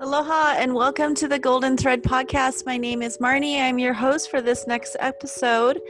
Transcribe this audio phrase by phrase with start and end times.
[0.00, 2.64] Aloha and welcome to the Golden Thread podcast.
[2.64, 3.60] My name is Marni.
[3.60, 5.80] I'm your host for this next episode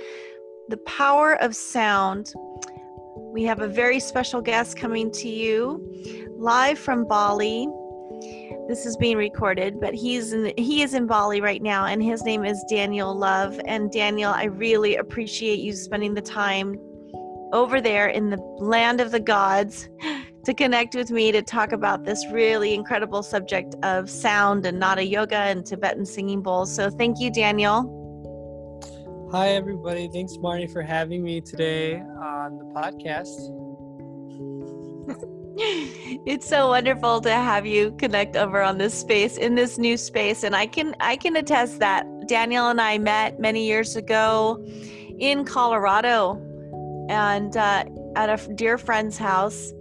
[0.70, 2.32] The Power of Sound.
[3.18, 7.68] We have a very special guest coming to you live from Bali.
[8.66, 12.22] This is being recorded, but he's in, he is in Bali right now, and his
[12.22, 13.60] name is Daniel Love.
[13.66, 16.80] And Daniel, I really appreciate you spending the time
[17.52, 19.88] over there in the land of the gods
[20.44, 25.04] to connect with me to talk about this really incredible subject of sound and nada
[25.04, 26.74] yoga and Tibetan singing bowls.
[26.74, 27.96] So thank you, Daniel.
[29.32, 30.08] Hi, everybody.
[30.12, 33.28] Thanks, Marni, for having me today on the podcast.
[36.26, 40.42] it's so wonderful to have you connect over on this space in this new space
[40.42, 44.64] and i can i can attest that daniel and i met many years ago
[45.18, 46.40] in colorado
[47.10, 49.72] and uh, at a dear friend's house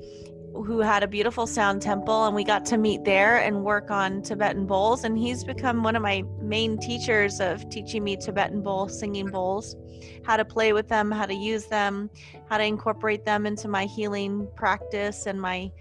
[0.51, 4.23] who had a beautiful sound temple and we got to meet there and work on
[4.23, 8.89] Tibetan bowls and he's become one of my main teachers of teaching me Tibetan bowl
[8.89, 9.75] singing bowls
[10.23, 12.09] how to play with them how to use them
[12.49, 15.71] how to incorporate them into my healing practice and my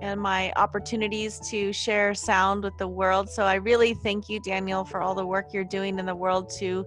[0.00, 3.28] and my opportunities to share sound with the world.
[3.28, 6.50] So I really thank you Daniel for all the work you're doing in the world
[6.58, 6.84] to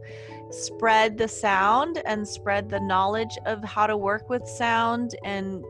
[0.56, 5.64] spread the sound and spread the knowledge of how to work with sound and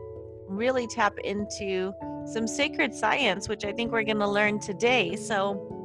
[0.48, 1.92] really tap into
[2.26, 5.16] some sacred science, which I think we're going to learn today.
[5.16, 5.76] So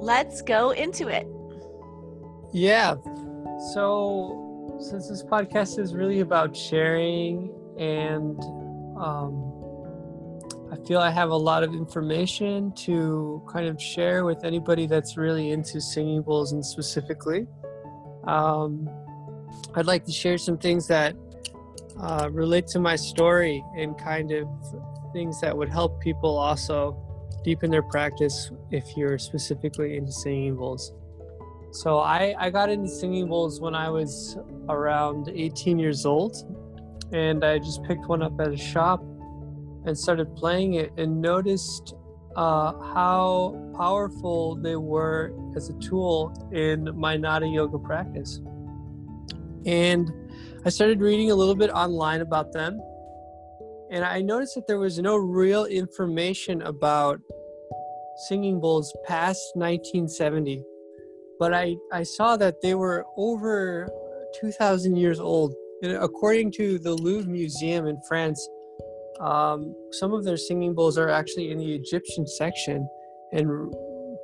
[0.00, 1.26] let's go into it.
[2.52, 2.96] Yeah.
[3.72, 8.38] So, since this podcast is really about sharing, and
[8.96, 9.53] um,
[10.74, 15.16] I feel I have a lot of information to kind of share with anybody that's
[15.16, 17.46] really into singing bowls and specifically.
[18.24, 18.90] Um,
[19.76, 21.14] I'd like to share some things that
[22.00, 24.48] uh, relate to my story and kind of
[25.12, 27.00] things that would help people also
[27.44, 30.92] deepen their practice if you're specifically into singing bowls.
[31.70, 34.38] So I, I got into singing bowls when I was
[34.68, 36.34] around 18 years old
[37.12, 39.04] and I just picked one up at a shop
[39.84, 41.94] and started playing it and noticed
[42.36, 48.40] uh, how powerful they were as a tool in my Nada yoga practice.
[49.66, 50.12] And
[50.64, 52.80] I started reading a little bit online about them,
[53.90, 57.20] and I noticed that there was no real information about
[58.28, 60.62] singing bowls past 1970.
[61.38, 63.88] But I, I saw that they were over
[64.40, 65.54] 2,000 years old.
[65.82, 68.48] And according to the Louvre Museum in France,
[69.20, 72.88] um, some of their singing bowls are actually in the Egyptian section
[73.32, 73.72] and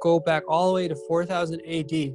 [0.03, 2.15] go back all the way to 4000 AD.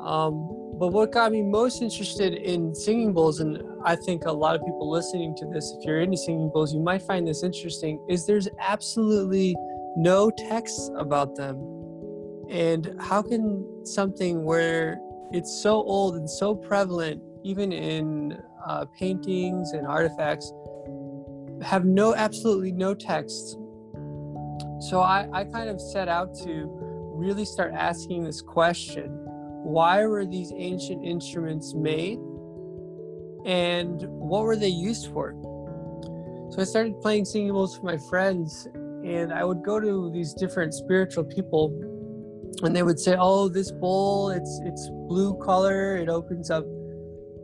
[0.00, 4.54] Um, but what got me most interested in singing bowls, and I think a lot
[4.54, 8.04] of people listening to this, if you're into singing bowls, you might find this interesting,
[8.08, 9.54] is there's absolutely
[9.96, 11.56] no texts about them.
[12.48, 14.98] And how can something where
[15.32, 20.50] it's so old and so prevalent, even in uh, paintings and artifacts,
[21.62, 23.58] have no absolutely no text?
[24.88, 26.66] So I, I kind of set out to
[27.20, 29.20] really start asking this question
[29.62, 32.18] why were these ancient instruments made
[33.44, 35.34] and what were they used for
[36.50, 38.68] so i started playing singing bowls with my friends
[39.04, 41.68] and i would go to these different spiritual people
[42.62, 46.64] and they would say oh this bowl it's it's blue color it opens up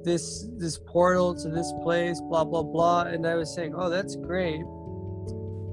[0.06, 4.16] this this portal to this place blah blah blah and i was saying oh that's
[4.16, 4.62] great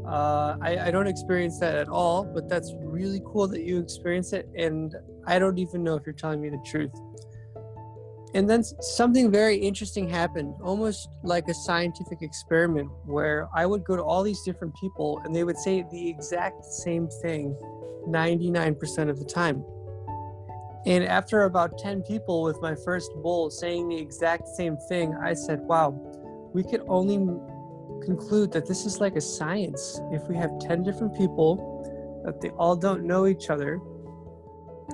[0.06, 4.34] uh, I, I don't experience that at all, but that's really cool that you experience
[4.34, 4.50] it.
[4.56, 4.94] And
[5.26, 6.92] I don't even know if you're telling me the truth.
[8.36, 13.96] And then something very interesting happened, almost like a scientific experiment, where I would go
[13.96, 17.56] to all these different people and they would say the exact same thing
[18.08, 19.64] 99% of the time.
[20.86, 25.34] And after about 10 people with my first bowl saying the exact same thing, I
[25.34, 25.92] said, wow,
[26.54, 27.18] we could only
[28.06, 30.02] conclude that this is like a science.
[30.12, 33.80] If we have 10 different people, that they all don't know each other,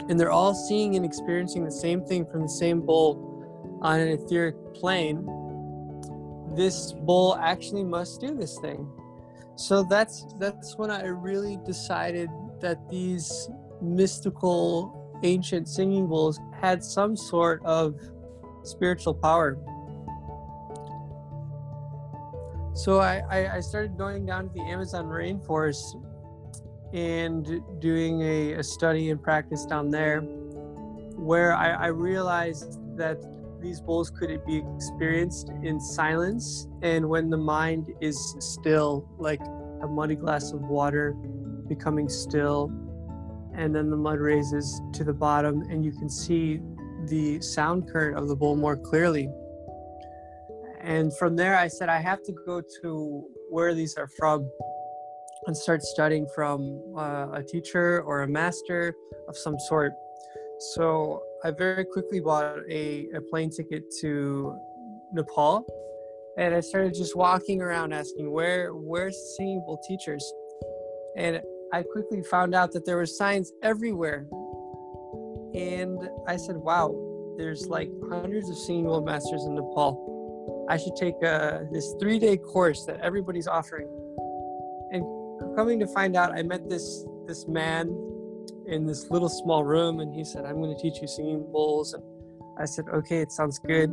[0.08, 4.10] and they're all seeing and experiencing the same thing from the same bowl on an
[4.10, 5.26] etheric plane,
[6.56, 8.88] this bowl actually must do this thing.
[9.56, 12.30] So that's that's when I really decided
[12.62, 13.50] that these
[13.82, 17.96] mystical ancient singing bowls had some sort of
[18.64, 19.58] spiritual power.
[22.74, 26.02] So I, I, started going down to the Amazon rainforest
[26.94, 33.18] and doing a, a study and practice down there where I, I realized that
[33.62, 39.42] these bowls could be experienced in silence and when the mind is still, like
[39.82, 41.12] a muddy glass of water
[41.68, 42.72] becoming still,
[43.54, 46.62] and then the mud raises to the bottom, and you can see
[47.08, 49.30] the sound current of the bowl more clearly.
[50.82, 54.50] And from there, I said, I have to go to where these are from
[55.48, 58.94] and start studying from uh, a teacher or a master
[59.28, 59.94] of some sort.
[60.74, 64.58] So I very quickly bought a, a plane ticket to
[65.14, 65.66] Nepal
[66.40, 70.34] and I started just walking around asking where where's singing bowl teachers
[71.18, 71.42] and
[71.74, 74.28] I quickly found out that there were signs everywhere
[75.54, 76.96] and I said wow
[77.38, 82.20] there's like hundreds of singing bowl masters in Nepal I should take uh, this three
[82.20, 83.88] day course that everybody's offering
[84.92, 85.04] and
[85.56, 87.88] coming to find out I met this this man
[88.70, 91.94] in this little small room and he said, I'm going to teach you singing bowls.
[91.94, 92.04] And
[92.60, 93.90] I said, okay, it sounds good.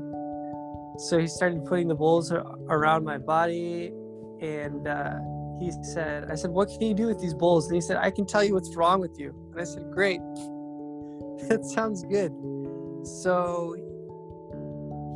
[0.99, 3.93] So he started putting the bowls around my body
[4.41, 5.19] and uh,
[5.61, 7.67] he said, I said, what can you do with these bowls?
[7.67, 9.35] And he said, I can tell you what's wrong with you.
[9.53, 10.21] And I said, great.
[11.49, 12.33] that sounds good.
[13.05, 13.75] So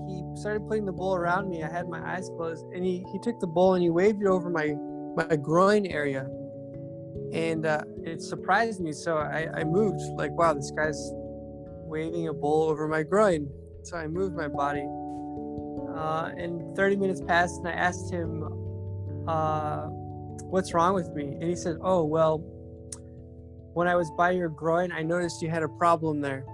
[0.09, 1.63] he started putting the bowl around me.
[1.63, 4.29] I had my eyes closed and he, he took the bowl and he waved it
[4.29, 4.75] over my,
[5.17, 6.29] my groin area
[7.33, 8.93] and uh, it surprised me.
[8.93, 13.49] So I, I moved, like, wow, this guy's waving a bowl over my groin.
[13.83, 14.87] So I moved my body.
[15.95, 18.45] Uh, and 30 minutes passed, and I asked him,
[19.29, 19.89] uh,
[20.45, 21.25] What's wrong with me?
[21.25, 22.39] And he said, Oh, well,
[23.75, 26.45] when I was by your groin, I noticed you had a problem there.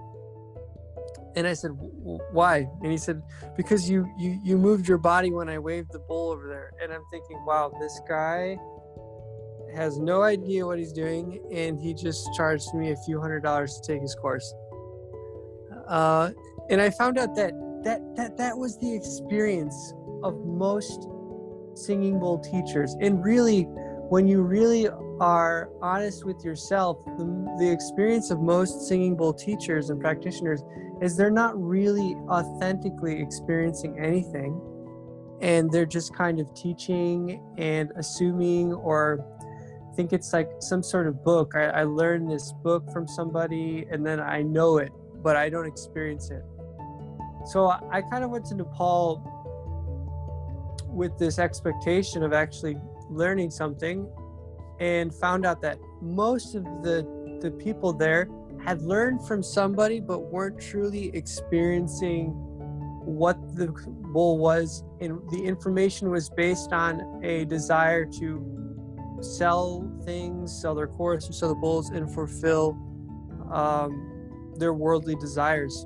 [1.35, 2.67] And I said, Why?
[2.81, 3.21] And he said,
[3.55, 6.71] Because you, you, you moved your body when I waved the bowl over there.
[6.81, 8.57] And I'm thinking, Wow, this guy
[9.75, 13.79] has no idea what he's doing, and he just charged me a few hundred dollars
[13.79, 14.53] to take his course.
[15.87, 16.31] Uh,
[16.69, 17.53] and I found out that
[17.83, 19.93] that that that was the experience
[20.23, 21.07] of most
[21.77, 22.95] singing bowl teachers.
[23.01, 23.63] And really,
[24.09, 24.87] when you really
[25.19, 30.63] are honest with yourself, the, the experience of most singing bowl teachers and practitioners
[31.01, 34.59] is they're not really authentically experiencing anything
[35.41, 39.23] and they're just kind of teaching and assuming or
[39.97, 41.53] think it's like some sort of book.
[41.55, 44.91] I, I learned this book from somebody and then I know it,
[45.23, 46.43] but I don't experience it.
[47.47, 49.36] So I, I kind of went to Nepal
[50.97, 52.75] with this expectation of actually
[53.09, 54.09] learning something
[54.79, 57.07] and found out that most of the
[57.41, 58.27] the people there
[58.65, 62.29] had learned from somebody but weren't truly experiencing
[63.05, 63.67] what the
[64.11, 68.57] bowl was and the information was based on a desire to
[69.21, 72.77] sell things, sell their courses, sell the bowls, and fulfill
[73.51, 75.85] um, their worldly desires.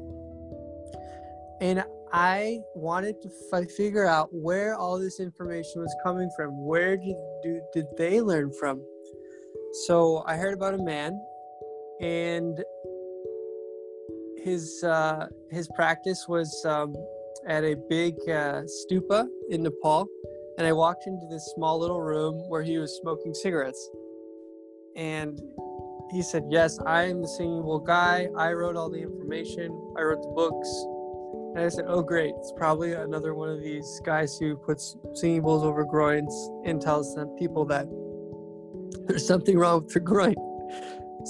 [1.60, 6.66] And I wanted to f- figure out where all this information was coming from.
[6.66, 8.82] Where did do, did they learn from?
[9.86, 11.20] So I heard about a man,
[12.02, 12.62] and
[14.44, 16.94] his uh, his practice was um,
[17.48, 20.08] at a big uh, stupa in Nepal,
[20.58, 23.90] and I walked into this small little room where he was smoking cigarettes.
[24.96, 25.40] And
[26.12, 28.28] he said, Yes, I am the singing guy.
[28.36, 30.86] I wrote all the information, I wrote the books.
[31.56, 32.34] And I said, Oh, great.
[32.38, 36.34] It's probably another one of these guys who puts singing bowls over groins
[36.66, 37.88] and tells them people that
[39.08, 40.36] there's something wrong with their groin.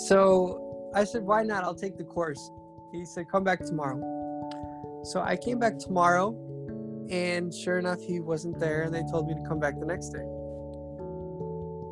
[0.07, 1.63] So I said, Why not?
[1.63, 2.51] I'll take the course.
[2.91, 3.99] He said, Come back tomorrow.
[5.03, 6.37] So I came back tomorrow
[7.11, 10.09] and sure enough, he wasn't there, and they told me to come back the next
[10.09, 10.25] day.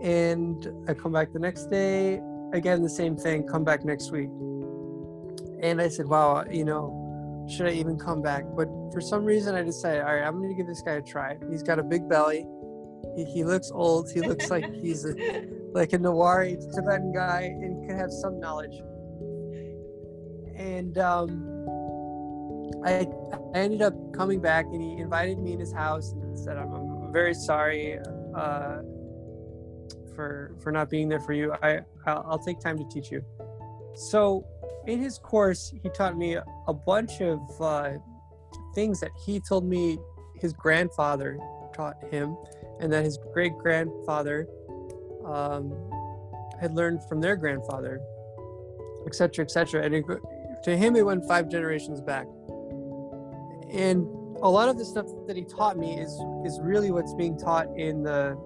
[0.02, 2.22] And I come back the next day,
[2.54, 4.30] again, the same thing, come back next week.
[5.62, 6.99] And I said, wow, you know,
[7.50, 8.44] should I even come back?
[8.56, 11.02] But for some reason, I decided, all right, I'm going to give this guy a
[11.02, 11.38] try.
[11.50, 12.46] He's got a big belly.
[13.16, 14.12] He, he looks old.
[14.12, 15.14] He looks like he's a,
[15.74, 18.76] like a Newari Tibetan guy and could have some knowledge.
[20.56, 21.50] And um,
[22.86, 23.08] I,
[23.54, 26.74] I ended up coming back and he invited me in his house and said, I'm,
[26.74, 27.98] I'm very sorry
[28.36, 28.78] uh,
[30.16, 31.54] for, for not being there for you.
[31.64, 33.24] I, I'll, I'll take time to teach you.
[33.96, 34.46] So
[34.88, 37.94] in his course, he taught me a bunch of uh,
[38.76, 40.00] things that he told me
[40.36, 41.38] his grandfather
[41.74, 42.38] taught him
[42.80, 44.48] and that his great grandfather
[45.26, 45.74] um,
[46.60, 48.02] had learned from their grandfather,
[49.06, 49.84] etc., etc.
[49.84, 50.06] And it,
[50.64, 52.26] to him, it went five generations back
[53.72, 54.08] and
[54.42, 56.12] a lot of the stuff that he taught me is
[56.46, 58.38] is really what's being taught in the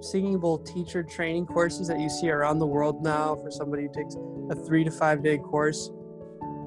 [0.00, 3.92] singing bowl teacher training courses that you see around the world now for somebody who
[3.92, 4.14] takes
[4.50, 5.90] a three to five day course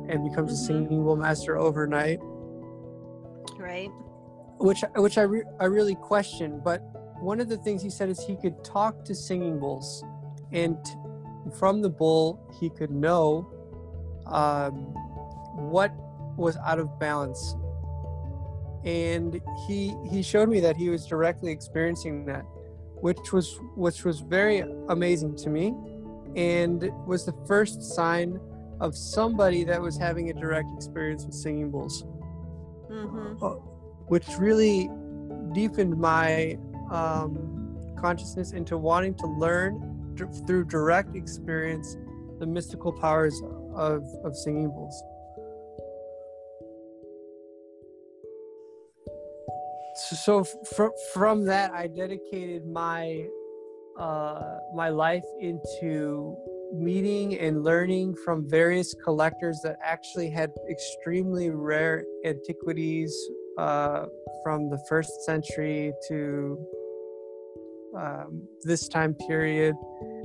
[0.07, 0.73] and becomes mm-hmm.
[0.73, 2.19] a singing bowl master overnight
[3.57, 3.91] Right.
[4.57, 6.81] Which which I re- I really question, but
[7.19, 10.03] one of the things he said is he could talk to singing bowls,
[10.51, 10.77] and
[11.57, 13.49] from the bull he could know
[14.27, 14.73] um,
[15.55, 15.93] what
[16.37, 17.55] was out of balance
[18.85, 22.45] and he he showed me that he was directly experiencing that
[23.01, 25.75] which was which was very amazing to me
[26.35, 28.39] and was the first sign
[28.79, 32.03] of somebody that was having a direct experience with singing bowls
[32.89, 33.43] mm-hmm.
[33.43, 33.49] uh,
[34.07, 34.89] which really
[35.53, 36.57] deepened my
[36.91, 41.97] um, consciousness into wanting to learn d- through direct experience
[42.39, 43.41] the mystical powers
[43.75, 45.03] of, of singing bowls
[49.95, 53.27] so from from that i dedicated my
[53.99, 56.37] uh my life into
[56.73, 63.15] meeting and learning from various collectors that actually had extremely rare antiquities
[63.57, 64.05] uh,
[64.43, 66.57] from the first century to
[67.97, 69.75] um, this time period,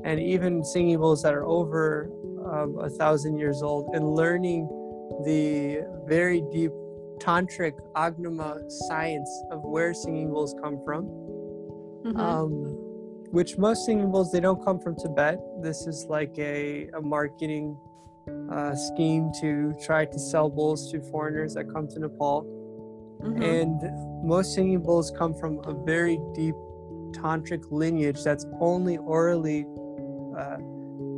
[0.05, 2.11] and even singing bowls that are over
[2.53, 4.69] um, a thousand years old, and learning
[5.25, 6.71] the very deep
[7.21, 11.05] tantric agama science of where singing bowls come from.
[12.05, 12.21] Mm-hmm.
[12.21, 12.84] Um,
[13.35, 15.41] which most singing bowls they don't come from Tibet.
[15.61, 17.77] This is like a, a marketing
[18.49, 22.45] uh, scheme to try to sell bowls to foreigners that come to Nepal.
[23.21, 23.43] Mm-hmm.
[23.43, 26.55] And most singing bowls come from a very deep
[27.11, 29.67] tantric lineage that's only orally
[30.39, 30.59] uh,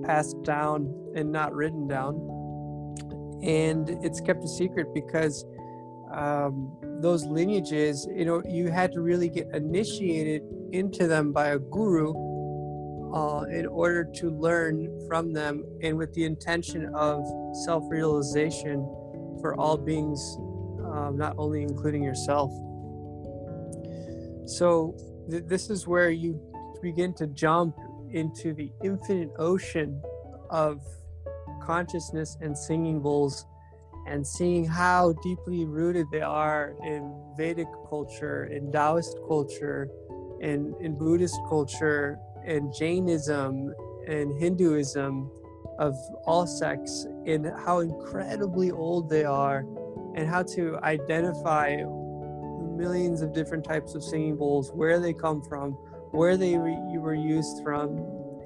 [0.02, 2.14] passed down and not written down.
[3.42, 5.44] And it's kept a secret because
[6.10, 10.40] um, those lineages, you know, you had to really get initiated
[10.72, 12.14] into them by a guru
[13.14, 17.24] uh, in order to learn from them and with the intention of
[17.64, 18.80] self realization
[19.40, 20.20] for all beings,
[20.84, 22.50] um, not only including yourself.
[24.46, 24.96] So,
[25.30, 26.40] th- this is where you
[26.82, 27.76] begin to jump
[28.10, 30.00] into the infinite ocean
[30.50, 30.80] of
[31.62, 33.46] consciousness and singing bowls
[34.06, 39.88] and seeing how deeply rooted they are in Vedic culture, in Taoist culture,
[40.40, 43.74] in, in Buddhist culture, and Jainism,
[44.06, 45.30] and Hinduism
[45.78, 49.66] of all sects, and how incredibly old they are,
[50.14, 51.76] and how to identify
[52.76, 55.72] millions of different types of singing bowls, where they come from,
[56.12, 57.98] where they re- were used from.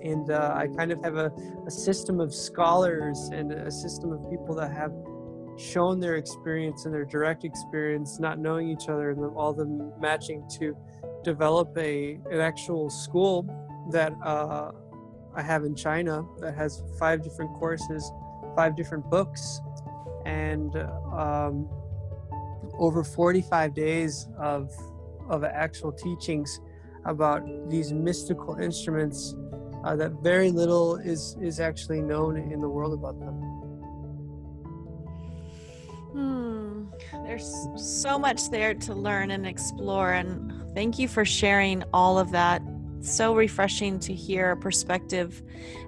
[0.02, 1.30] And uh, I kind of have a,
[1.66, 4.92] a system of scholars and a system of people that have
[5.58, 10.48] shown their experience and their direct experience, not knowing each other, and all them matching
[10.58, 10.74] to
[11.22, 13.46] develop a an actual school
[13.90, 14.72] that uh,
[15.34, 18.10] I have in China that has five different courses,
[18.56, 19.60] five different books,
[20.26, 20.74] and
[21.12, 21.68] um,
[22.78, 24.70] over 45 days of
[25.28, 26.60] of actual teachings
[27.04, 29.34] about these mystical instruments
[29.84, 33.49] uh, that very little is is actually known in the world about them.
[37.24, 40.12] There's so much there to learn and explore.
[40.12, 42.62] And thank you for sharing all of that.
[43.02, 45.42] so refreshing to hear a perspective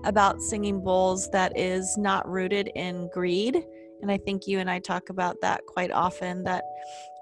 [0.05, 3.67] about singing bowls that is not rooted in greed.
[4.01, 6.65] And I think you and I talk about that quite often that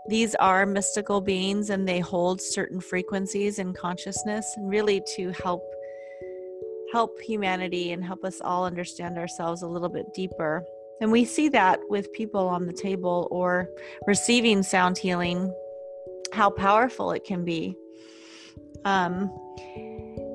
[0.09, 5.63] these are mystical beings and they hold certain frequencies in consciousness and really to help
[6.93, 10.65] help humanity and help us all understand ourselves a little bit deeper
[11.01, 13.69] and we see that with people on the table or
[14.07, 15.53] receiving sound healing,
[16.33, 17.77] how powerful it can be.
[18.85, 19.31] Um,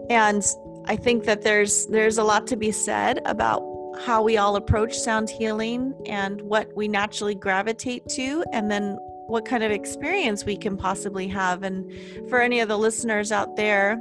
[0.10, 0.43] and
[0.88, 3.63] I think that there's there's a lot to be said about
[4.05, 9.45] how we all approach sound healing and what we naturally gravitate to, and then what
[9.45, 11.63] kind of experience we can possibly have.
[11.63, 11.91] And
[12.29, 14.00] for any of the listeners out there,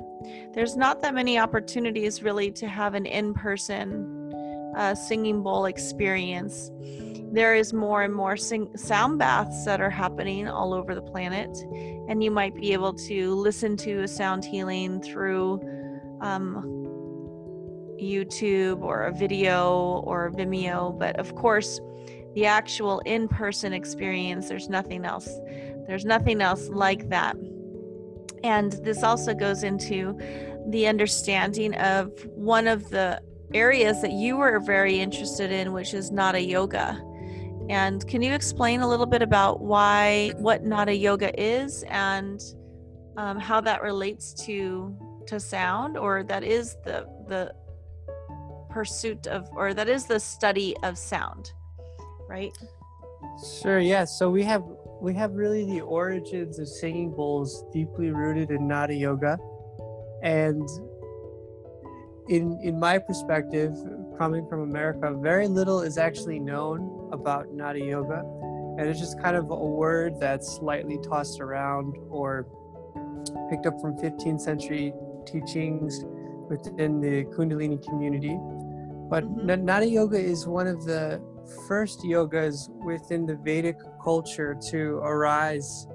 [0.52, 4.13] there's not that many opportunities really to have an in person
[4.76, 6.70] uh, singing bowl experience.
[7.32, 11.50] There is more and more sing- sound baths that are happening all over the planet,
[12.08, 15.60] and you might be able to listen to a sound healing through
[16.20, 16.62] um,
[18.00, 20.96] YouTube or a video or Vimeo.
[20.98, 21.80] But of course,
[22.34, 25.28] the actual in person experience, there's nothing else.
[25.86, 27.36] There's nothing else like that.
[28.42, 30.18] And this also goes into
[30.68, 33.20] the understanding of one of the
[33.54, 37.00] areas that you were very interested in, which is Nada Yoga.
[37.70, 42.42] And can you explain a little bit about why, what Nada Yoga is, and
[43.16, 44.94] um, how that relates to
[45.28, 47.54] to sound, or that is the the
[48.68, 51.52] pursuit of, or that is the study of sound,
[52.28, 52.52] right?
[53.62, 53.78] Sure.
[53.78, 54.04] Yeah.
[54.04, 54.62] So we have
[55.00, 59.38] we have really the origins of singing bowls deeply rooted in Nada Yoga,
[60.22, 60.68] and
[62.28, 63.74] in in my perspective,
[64.18, 68.20] coming from America, very little is actually known about Nada Yoga,
[68.78, 72.46] and it's just kind of a word that's slightly tossed around or
[73.50, 74.92] picked up from 15th century
[75.26, 76.04] teachings
[76.48, 78.36] within the Kundalini community.
[79.10, 79.64] But mm-hmm.
[79.64, 81.22] Nada Yoga is one of the
[81.68, 85.86] first yogas within the Vedic culture to arise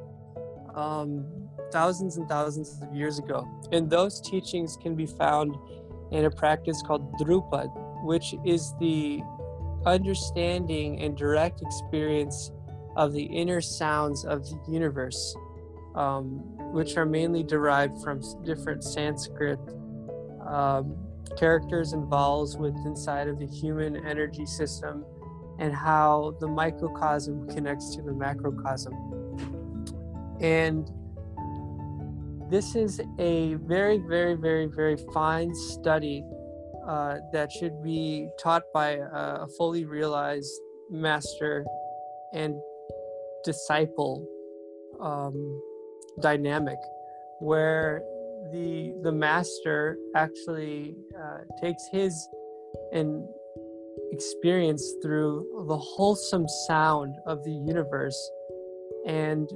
[0.76, 1.26] um,
[1.72, 3.48] thousands and thousands of years ago.
[3.72, 5.56] And those teachings can be found
[6.12, 7.70] in a practice called Dhrupad,
[8.04, 9.22] which is the
[9.86, 12.52] understanding and direct experience
[12.96, 15.36] of the inner sounds of the universe,
[15.96, 16.42] um,
[16.74, 19.60] which are mainly derived from different Sanskrit
[20.46, 20.98] um,
[21.38, 25.06] characters and vowels within inside of the human energy system
[25.60, 28.94] and how the microcosm connects to the macrocosm.
[30.42, 30.90] And
[32.50, 36.24] this is a very, very, very, very fine study
[36.88, 40.52] uh, that should be taught by a, fully realized
[40.90, 41.66] master
[42.34, 42.56] and
[43.46, 44.28] disciple
[45.00, 45.62] um,
[46.22, 46.78] dynamic
[47.40, 48.02] where
[48.52, 52.28] the the master actually uh, takes his
[52.92, 53.28] and
[54.12, 58.32] experience through the wholesome sound of the universe
[59.06, 59.50] and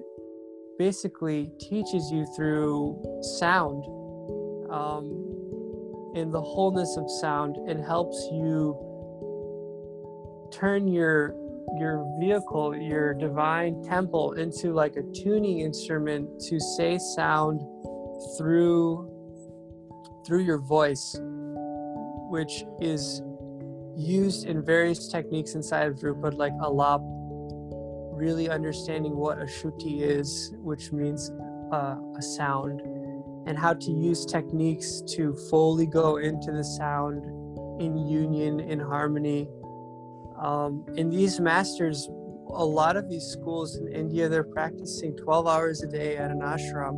[0.78, 3.02] basically teaches you through
[3.38, 3.84] sound
[4.72, 5.06] um,
[6.16, 7.58] in the wholeness of sound.
[7.68, 8.78] And helps you
[10.52, 11.36] turn your
[11.80, 17.62] your vehicle your divine temple into like a tuning instrument to say sound
[18.38, 19.10] through
[20.24, 21.18] through your voice
[22.34, 23.22] which is
[23.96, 27.02] used in various techniques inside of Dhrupad, like alap,
[28.24, 31.30] really understanding what a shruti is, which means
[31.74, 32.80] uh, a sound,
[33.48, 37.26] and how to use techniques to fully go into the sound
[37.82, 39.50] in union, in harmony.
[40.42, 42.08] Um, and these masters,
[42.50, 46.40] a lot of these schools in India, they're practicing 12 hours a day at an
[46.40, 46.96] ashram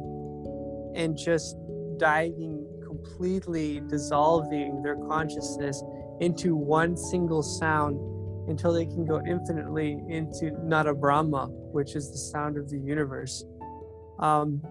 [0.95, 1.55] and just
[1.97, 5.81] diving completely dissolving their consciousness
[6.19, 7.97] into one single sound
[8.47, 13.43] until they can go infinitely into Nada Brahma, which is the sound of the universe.
[14.19, 14.61] Um,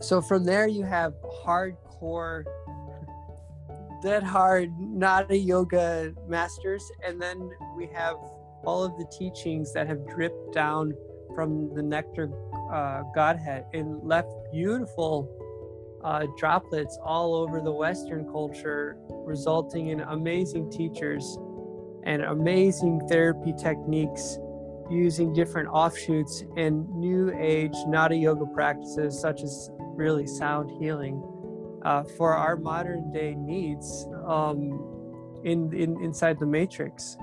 [0.00, 2.44] so from there, you have hardcore,
[4.02, 8.16] dead hard Nada Yoga masters, and then we have
[8.64, 10.92] all of the teachings that have dripped down
[11.34, 12.30] from the nectar
[12.72, 15.34] uh, Godhead and left beautiful
[16.04, 21.38] uh, droplets all over the Western culture, resulting in amazing teachers
[22.04, 24.38] and amazing therapy techniques
[24.90, 31.22] using different offshoots and new age Nada yoga practices, such as really sound healing,
[31.84, 37.16] uh, for our modern day needs um, in, in inside the matrix,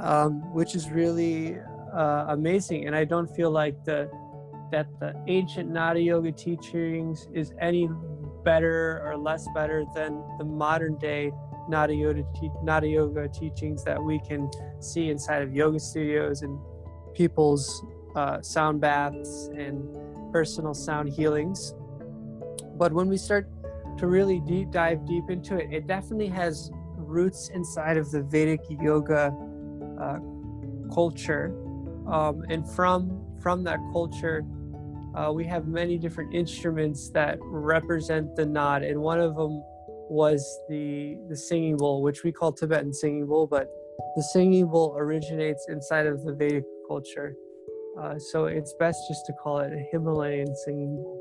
[0.00, 1.58] um, which is really
[1.94, 2.86] uh, amazing.
[2.86, 4.10] And I don't feel like the
[4.70, 7.88] that the ancient Nada Yoga teachings is any
[8.44, 11.32] better or less better than the modern day
[11.68, 12.24] Nada Yoga,
[12.62, 14.50] Nada Yoga teachings that we can
[14.80, 16.58] see inside of yoga studios and
[17.14, 19.82] people's uh, sound baths and
[20.32, 21.74] personal sound healings.
[22.76, 23.48] But when we start
[23.98, 28.60] to really deep dive deep into it, it definitely has roots inside of the Vedic
[28.68, 29.34] yoga
[30.00, 30.18] uh,
[30.94, 31.54] culture,
[32.06, 34.44] um, and from from that culture,
[35.14, 39.62] uh, we have many different instruments that represent the nod, and one of them
[40.10, 43.68] was the the singing bowl, which we call Tibetan singing bowl, but
[44.16, 47.34] the singing bowl originates inside of the Vedic culture.
[48.00, 51.16] Uh, so it's best just to call it a Himalayan singing bowl.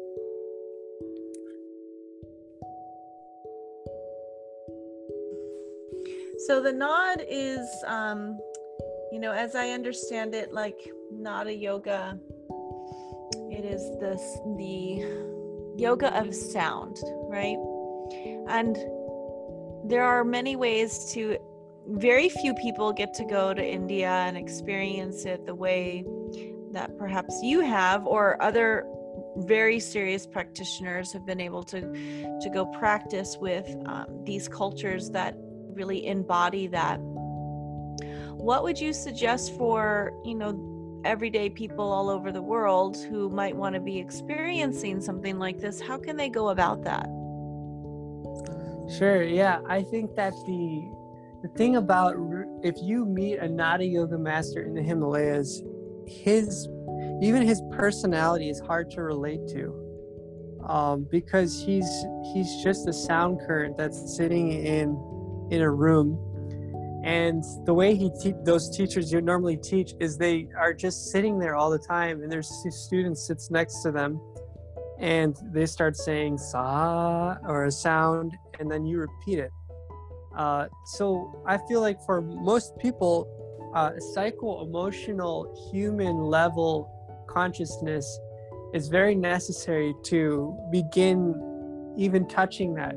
[6.46, 8.38] So the nod is, um,
[9.12, 10.78] you know, as I understand it, like
[11.12, 12.18] Nada yoga
[13.50, 14.22] it is this
[14.58, 15.04] the
[15.78, 16.98] yoga of sound,
[17.28, 17.58] right?
[18.48, 18.76] And
[19.90, 21.38] there are many ways to
[21.88, 26.04] very few people get to go to India and experience it the way
[26.72, 28.86] that perhaps you have or other
[29.38, 31.80] very serious practitioners have been able to
[32.42, 35.36] to go practice with um, these cultures that
[35.74, 37.00] really embody that
[38.34, 43.56] what would you suggest for you know everyday people all over the world who might
[43.56, 47.08] want to be experiencing something like this, how can they go about that?
[48.90, 49.24] Sure.
[49.24, 50.90] Yeah, I think that the
[51.44, 52.16] the thing about
[52.64, 55.62] if you meet a Nada yoga master in the Himalayas,
[56.08, 56.68] his
[57.22, 59.84] even his personality is hard to relate to.
[60.68, 61.90] Um, because he's
[62.34, 64.90] he's just a sound current that's sitting in
[65.52, 66.24] in a room
[67.08, 71.40] and the way he te- those teachers you normally teach is they are just sitting
[71.40, 74.20] there all the time and their student sits next to them
[75.00, 79.52] and they start saying sa or a sound and then you repeat it.
[80.36, 83.28] Uh, so i feel like for most people
[83.74, 86.72] uh, psycho emotional human level
[87.28, 88.20] consciousness
[88.74, 91.34] is very necessary to begin
[91.98, 92.96] even touching that.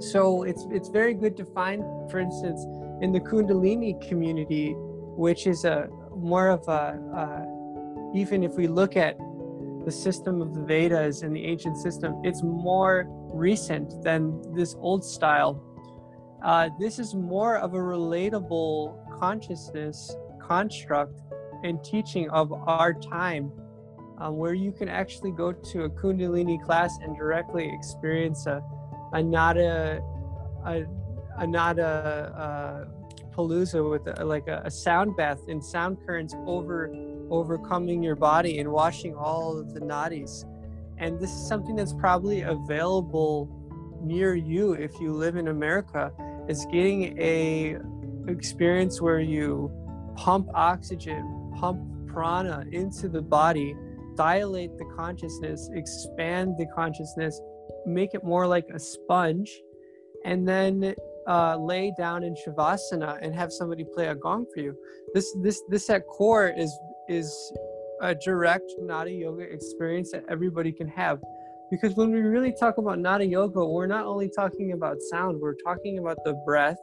[0.00, 2.64] So it's it's very good to find for instance
[3.02, 8.96] in the Kundalini community, which is a more of a, uh, even if we look
[8.96, 9.18] at
[9.84, 15.04] the system of the Vedas and the ancient system, it's more recent than this old
[15.04, 15.62] style.
[16.42, 21.20] Uh, this is more of a relatable consciousness construct
[21.62, 23.50] and teaching of our time,
[24.18, 28.62] uh, where you can actually go to a Kundalini class and directly experience a,
[29.14, 30.02] a nada,
[30.66, 30.84] a,
[31.40, 32.84] Anada uh,
[33.34, 36.94] Palooza with a, like a, a, sound bath and sound currents over
[37.30, 40.44] overcoming your body and washing all of the nadis.
[40.98, 43.48] And this is something that's probably available
[44.02, 46.12] near you if you live in America.
[46.48, 47.78] Is getting a
[48.28, 49.70] experience where you
[50.16, 53.74] pump oxygen, pump prana into the body,
[54.14, 57.40] dilate the consciousness, expand the consciousness,
[57.86, 59.50] make it more like a sponge,
[60.24, 60.94] and then
[61.26, 64.76] uh, lay down in shavasana and have somebody play a gong for you.
[65.14, 66.72] This this this at core is
[67.08, 67.52] is
[68.04, 71.20] a direct nada yoga experience that everybody can have.
[71.70, 75.56] Because when we really talk about nada yoga, we're not only talking about sound, we're
[75.64, 76.76] talking about the breath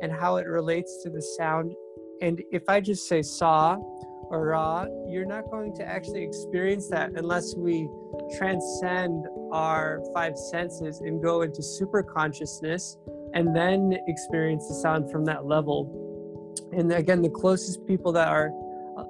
[0.00, 1.72] and how it relates to the sound.
[2.22, 3.76] And if I just say sa
[4.30, 7.88] or ra, you're not going to actually experience that unless we
[8.38, 12.96] transcend our five senses and go into super consciousness
[13.34, 16.00] and then experience the sound from that level.
[16.72, 18.50] And again, the closest people that are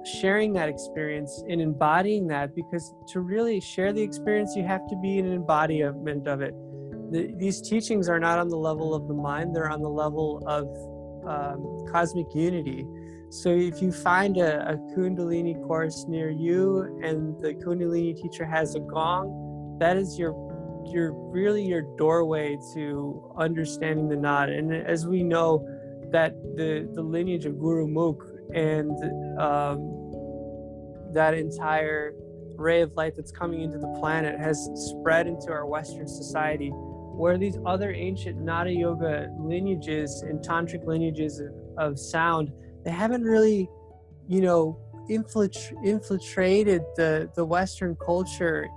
[0.05, 4.95] sharing that experience and embodying that, because to really share the experience, you have to
[4.97, 6.53] be an embodiment of it.
[7.11, 10.43] The, these teachings are not on the level of the mind, they're on the level
[10.47, 10.65] of
[11.27, 12.85] um, cosmic unity.
[13.29, 18.75] So if you find a, a Kundalini course near you and the Kundalini teacher has
[18.75, 20.33] a gong, that is your
[20.87, 24.53] you're really your doorway to understanding the Nada.
[24.53, 25.67] And as we know,
[26.11, 28.91] that the the lineage of Guru Mukh and
[29.39, 29.94] um,
[31.15, 32.13] that entire
[32.57, 37.37] ray of light that's coming into the planet has spread into our Western society, where
[37.37, 42.51] these other ancient Nada Yoga lineages and tantric lineages of, of sound,
[42.83, 43.69] they haven't really,
[44.27, 48.67] you know, infiltrated the the Western culture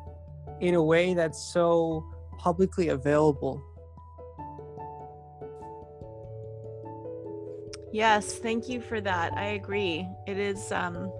[0.60, 2.04] in a way that's so
[2.38, 3.62] publicly available.
[7.92, 9.32] Yes, thank you for that.
[9.36, 10.06] I agree.
[10.26, 11.10] It is um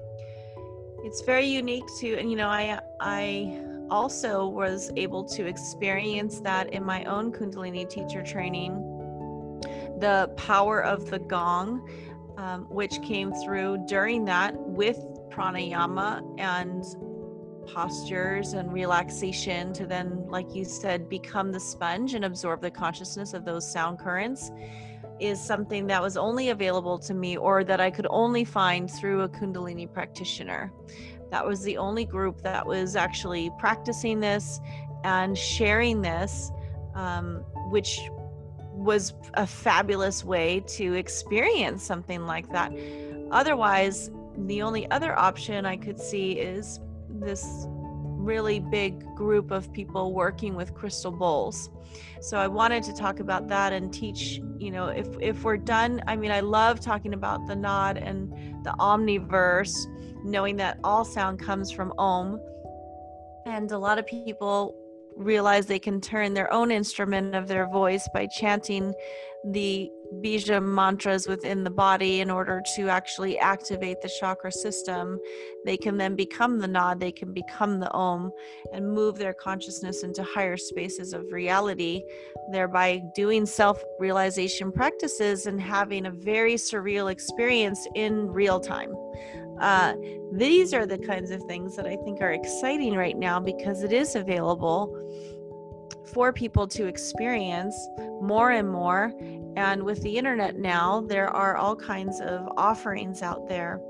[1.04, 6.72] it's very unique to and you know I I also was able to experience that
[6.72, 8.84] in my own kundalini teacher training.
[10.00, 11.88] The power of the gong
[12.38, 14.98] um, which came through during that with
[15.30, 16.84] pranayama and
[17.68, 23.34] postures and relaxation to then, like you said, become the sponge and absorb the consciousness
[23.34, 24.52] of those sound currents
[25.20, 29.22] is something that was only available to me or that I could only find through
[29.22, 30.72] a Kundalini practitioner.
[31.30, 34.60] That was the only group that was actually practicing this
[35.04, 36.50] and sharing this,
[36.94, 38.00] um, which
[38.72, 42.72] was a fabulous way to experience something like that.
[43.30, 44.10] Otherwise,
[44.46, 47.66] the only other option I could see is this
[48.28, 51.70] really big group of people working with crystal bowls.
[52.20, 56.02] So I wanted to talk about that and teach, you know, if if we're done,
[56.06, 58.30] I mean I love talking about the nod and
[58.66, 59.74] the omniverse,
[60.22, 62.38] knowing that all sound comes from om.
[63.46, 64.74] And a lot of people
[65.16, 68.94] realize they can turn their own instrument of their voice by chanting
[69.44, 69.90] the
[70.22, 75.18] bija mantras within the body in order to actually activate the chakra system.
[75.64, 78.30] They can then become the nod, they can become the om,
[78.72, 82.02] and move their consciousness into higher spaces of reality,
[82.52, 88.92] thereby doing self realization practices and having a very surreal experience in real time.
[89.60, 89.94] Uh,
[90.32, 93.92] these are the kinds of things that I think are exciting right now because it
[93.92, 94.94] is available
[96.12, 97.76] for people to experience
[98.20, 99.12] more and more
[99.58, 103.80] And with the internet now, there are all kinds of offerings out there.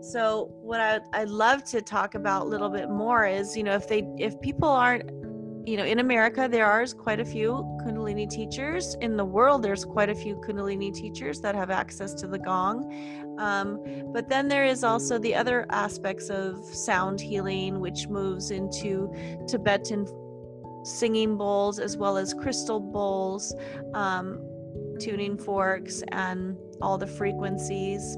[0.00, 3.74] So what I, I'd love to talk about a little bit more is, you know,
[3.74, 5.10] if they if people aren't
[5.64, 8.96] you know, in America, there are quite a few Kundalini teachers.
[9.00, 13.36] In the world, there's quite a few Kundalini teachers that have access to the gong.
[13.38, 13.80] Um,
[14.12, 19.14] but then there is also the other aspects of sound healing, which moves into
[19.46, 20.04] Tibetan
[20.84, 23.54] singing bowls as well as crystal bowls,
[23.94, 24.40] um,
[24.98, 28.16] tuning forks, and all the frequencies.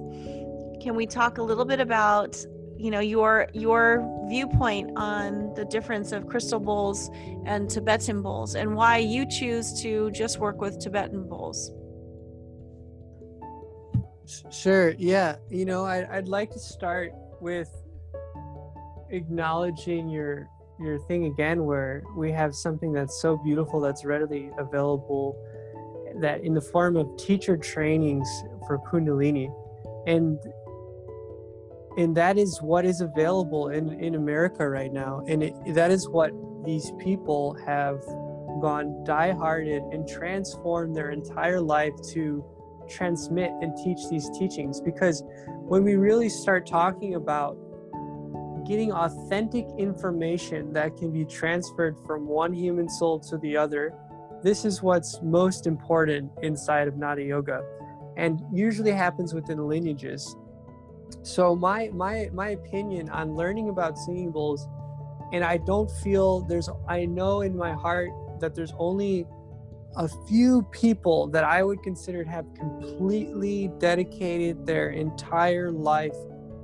[0.82, 2.44] Can we talk a little bit about
[2.76, 7.10] you know your your viewpoint on the difference of crystal bowls
[7.44, 11.70] and Tibetan bowls and why you choose to just work with Tibetan bowls.
[14.50, 14.94] Sure.
[14.98, 15.36] Yeah.
[15.50, 17.70] You know, I, I'd like to start with
[19.10, 20.48] acknowledging your
[20.80, 25.36] your thing again, where we have something that's so beautiful that's readily available,
[26.20, 28.28] that in the form of teacher trainings
[28.66, 29.52] for Kundalini,
[30.06, 30.38] and
[31.96, 36.08] and that is what is available in in America right now, and it, that is
[36.08, 36.32] what
[36.64, 38.00] these people have
[38.60, 42.44] gone die-hearted and transformed their entire life to
[42.88, 44.80] transmit and teach these teachings.
[44.80, 45.22] Because
[45.66, 47.58] when we really start talking about
[48.66, 53.94] getting authentic information that can be transferred from one human soul to the other
[54.44, 57.64] this is what's most important inside of nada yoga
[58.16, 60.36] and usually happens within lineages.
[61.22, 64.68] So my my my opinion on learning about singing bowls
[65.32, 69.26] and i don't feel there's i know in my heart that there's only
[69.96, 76.16] a few people that i would consider have completely dedicated their entire life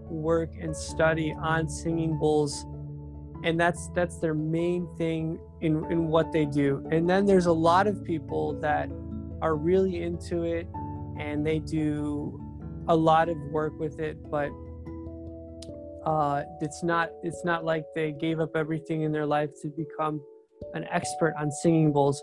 [0.08, 2.64] work and study on singing bowls
[3.44, 7.52] and that's that's their main thing in in what they do and then there's a
[7.52, 8.88] lot of people that
[9.42, 10.66] are really into it
[11.18, 12.38] and they do
[12.88, 14.50] a lot of work with it, but
[16.04, 20.20] uh, it's not it's not like they gave up everything in their life to become
[20.74, 22.22] an expert on singing bowls.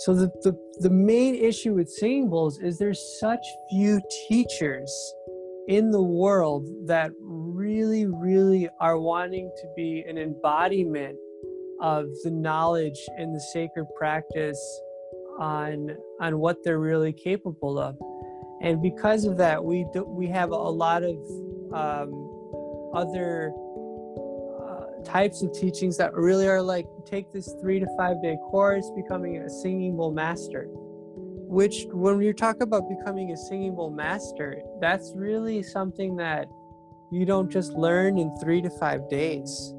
[0.00, 4.92] So the, the, the main issue with singing bowls is there's such few teachers
[5.68, 11.16] in the world that really, really are wanting to be an embodiment
[11.80, 14.80] of the knowledge and the sacred practice
[15.38, 17.96] on on what they're really capable of.
[18.62, 21.16] And because of that we do, we have a lot of
[21.74, 23.52] um, other
[24.58, 28.90] uh, types of teachings that really are like take this three to five day course
[28.96, 30.66] becoming a singing bowl master.
[31.48, 36.48] Which when you talk about becoming a singing bowl master that's really something that
[37.12, 39.72] you don't just learn in three to five days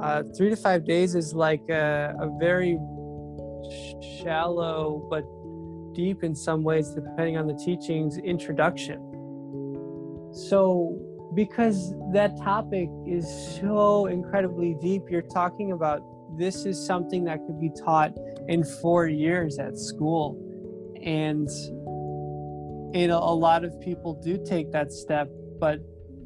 [0.00, 2.78] uh, three to five days is like a, a very
[4.22, 5.24] shallow but
[5.94, 8.98] deep in some ways, depending on the teachings, introduction.
[10.32, 10.98] So,
[11.34, 13.26] because that topic is
[13.60, 16.02] so incredibly deep, you're talking about
[16.36, 18.12] this is something that could be taught
[18.48, 20.40] in four years at school.
[21.02, 21.48] And
[22.94, 25.28] and a lot of people do take that step,
[25.58, 25.80] but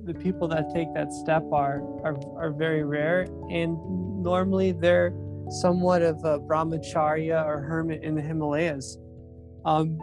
[0.09, 3.79] the people that take that step are are, are very rare and
[4.23, 5.13] normally they're
[5.51, 8.99] somewhat of a brahmacharya or hermit in the Himalayas.
[9.65, 9.99] Um,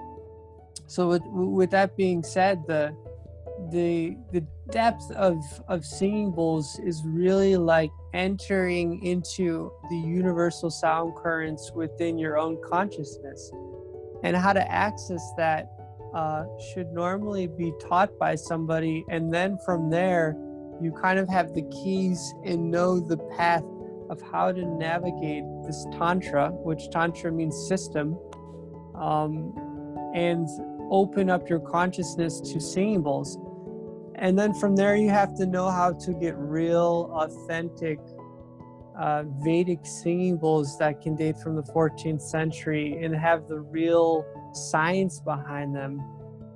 [0.87, 2.95] so with, with that being said, the
[3.71, 5.37] the the depth of
[5.67, 12.61] of singing bowls is really like entering into the universal sound currents within your own
[12.63, 13.51] consciousness,
[14.23, 15.74] and how to access that
[16.15, 20.35] uh, should normally be taught by somebody, and then from there,
[20.81, 23.63] you kind of have the keys and know the path
[24.09, 28.17] of how to navigate this tantra, which tantra means system
[28.95, 29.53] um,
[30.15, 30.47] and
[30.89, 33.37] open up your consciousness to singing bowls.
[34.15, 37.99] And then from there, you have to know how to get real, authentic
[38.97, 44.25] uh, Vedic singing bowls that can date from the 14th century and have the real
[44.55, 46.01] science behind them.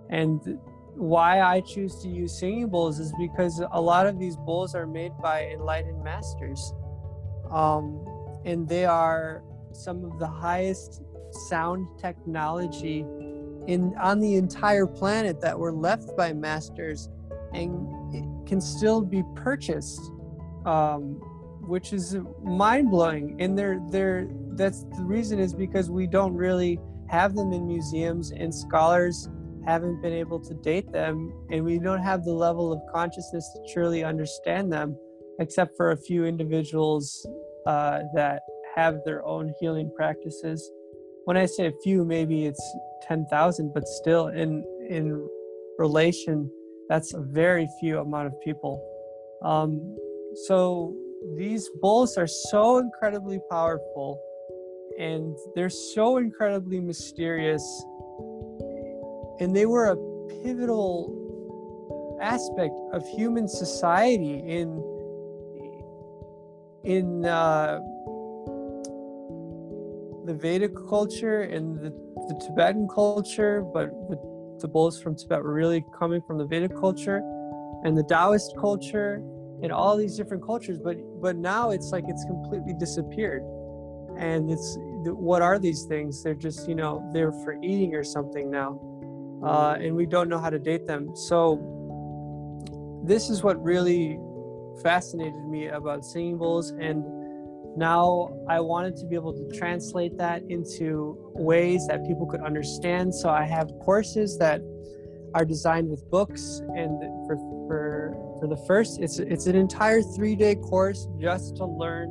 [0.10, 0.60] And
[0.96, 4.88] why I choose to use singing bowls is because a lot of these bowls are
[4.88, 6.74] made by enlightened masters.
[7.52, 8.06] Um,
[8.46, 13.06] and they are some of the highest sound technology
[13.68, 17.10] in on the entire planet that were left by masters
[17.54, 20.02] and can still be purchased
[20.66, 21.22] um,
[21.62, 27.36] which is mind-blowing and they're they're that's the reason is because we don't really have
[27.36, 29.30] them in museums and scholars
[29.66, 33.74] haven't been able to date them and we don't have the level of consciousness to
[33.74, 34.98] truly understand them
[35.40, 37.28] except for a few individuals
[37.66, 38.42] uh, that
[38.76, 40.72] have their own healing practices
[41.30, 42.76] when I say a few, maybe it's
[43.08, 45.30] 10,000, but still in, in
[45.78, 46.50] relation,
[46.90, 48.82] that's a very few amount of people.
[49.44, 49.96] Um,
[50.48, 50.96] so
[51.38, 54.20] these bulls are so incredibly powerful
[55.00, 57.64] and they're so incredibly mysterious
[59.40, 59.96] and they were a
[60.44, 61.16] pivotal
[62.22, 64.84] aspect of human society in
[66.84, 67.80] in uh,
[70.26, 73.90] the Vedic culture and the, the Tibetan culture, but
[74.60, 77.22] the bulls from Tibet were really coming from the Vedic culture
[77.84, 79.16] and the Taoist culture
[79.62, 80.78] and all these different cultures.
[80.78, 83.44] But but now it's like it's completely disappeared,
[84.18, 86.24] and it's what are these things?
[86.24, 88.80] They're just you know they're for eating or something now
[89.44, 91.16] uh, and we don't know how to date them.
[91.16, 94.20] So this is what really
[94.82, 97.04] fascinated me about singing bowls and
[97.76, 103.14] now i wanted to be able to translate that into ways that people could understand
[103.14, 104.62] so i have courses that
[105.34, 107.36] are designed with books and for
[107.68, 112.10] for for the first it's it's an entire three day course just to learn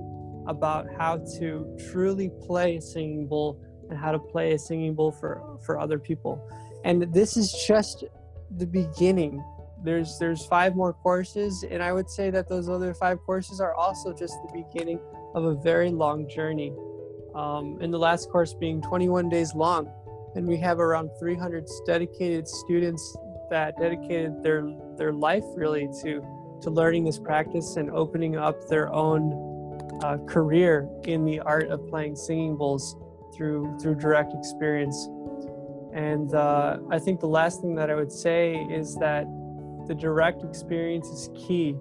[0.49, 5.13] about how to truly play a singing bowl and how to play a singing bowl
[5.13, 6.43] for for other people.
[6.85, 8.05] And this is just
[8.57, 9.43] the beginning.
[9.85, 13.75] There's there's five more courses and i would say that those other five courses are
[13.75, 14.99] also just the beginning
[15.35, 16.73] of a very long journey.
[17.35, 19.93] Um, and the last course being 21 days long.
[20.35, 23.17] And we have around 300 dedicated students
[23.51, 26.23] that dedicated their their life really to
[26.63, 29.49] to learning this practice and opening up their own
[30.03, 32.97] uh, career in the art of playing singing bowls
[33.35, 35.09] through through direct experience
[35.93, 39.27] and uh, I think the last thing that I would say is that
[39.87, 41.73] the direct experience is key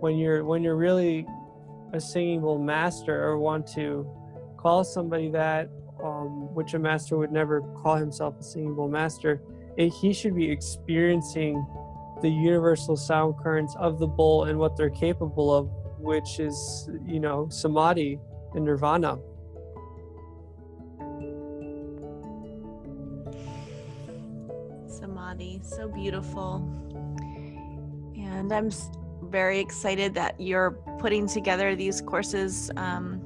[0.00, 1.26] when you're when you're really
[1.92, 4.08] a singing bowl master or want to
[4.56, 5.68] call somebody that,
[6.02, 9.42] um, which a master would never call himself a singing bowl master.
[9.76, 11.64] It, he should be experiencing
[12.22, 17.20] the universal sound currents of the bowl and what they're capable of, which is you
[17.20, 18.18] know samadhi
[18.54, 19.18] and nirvana.
[24.88, 26.62] Samadhi, so beautiful.
[28.16, 28.70] And I'm
[29.22, 33.20] very excited that you're putting together these courses um,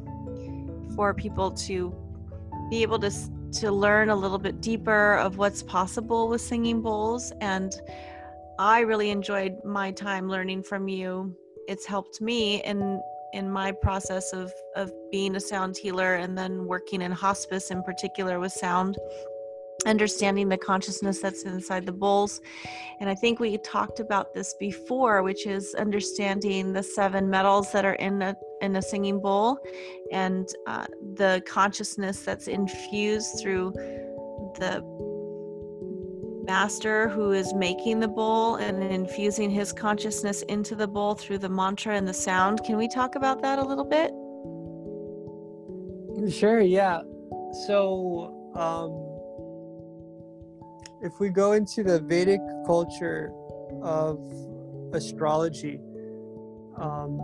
[0.96, 1.94] for people to
[2.70, 3.11] be able to
[3.52, 7.74] to learn a little bit deeper of what's possible with singing bowls and
[8.61, 11.35] I really enjoyed my time learning from you.
[11.70, 13.00] It's helped me in
[13.33, 17.83] in my process of of being a sound healer and then working in hospice in
[17.85, 18.98] particular with sound
[19.87, 22.40] understanding the consciousness that's inside the bowls.
[23.00, 27.85] And I think we talked about this before, which is understanding the seven metals that
[27.85, 29.59] are in a in a singing bowl,
[30.12, 33.72] and uh, the consciousness that's infused through
[34.59, 34.83] the
[36.50, 41.48] master who is making the bowl and infusing his consciousness into the bowl through the
[41.48, 42.64] mantra and the sound.
[42.64, 44.10] Can we talk about that a little bit?
[46.32, 46.60] Sure.
[46.60, 47.02] Yeah.
[47.66, 47.80] So.
[48.56, 49.10] Um
[51.02, 53.32] if we go into the Vedic culture
[53.82, 54.18] of
[54.92, 55.80] astrology,
[56.76, 57.18] um,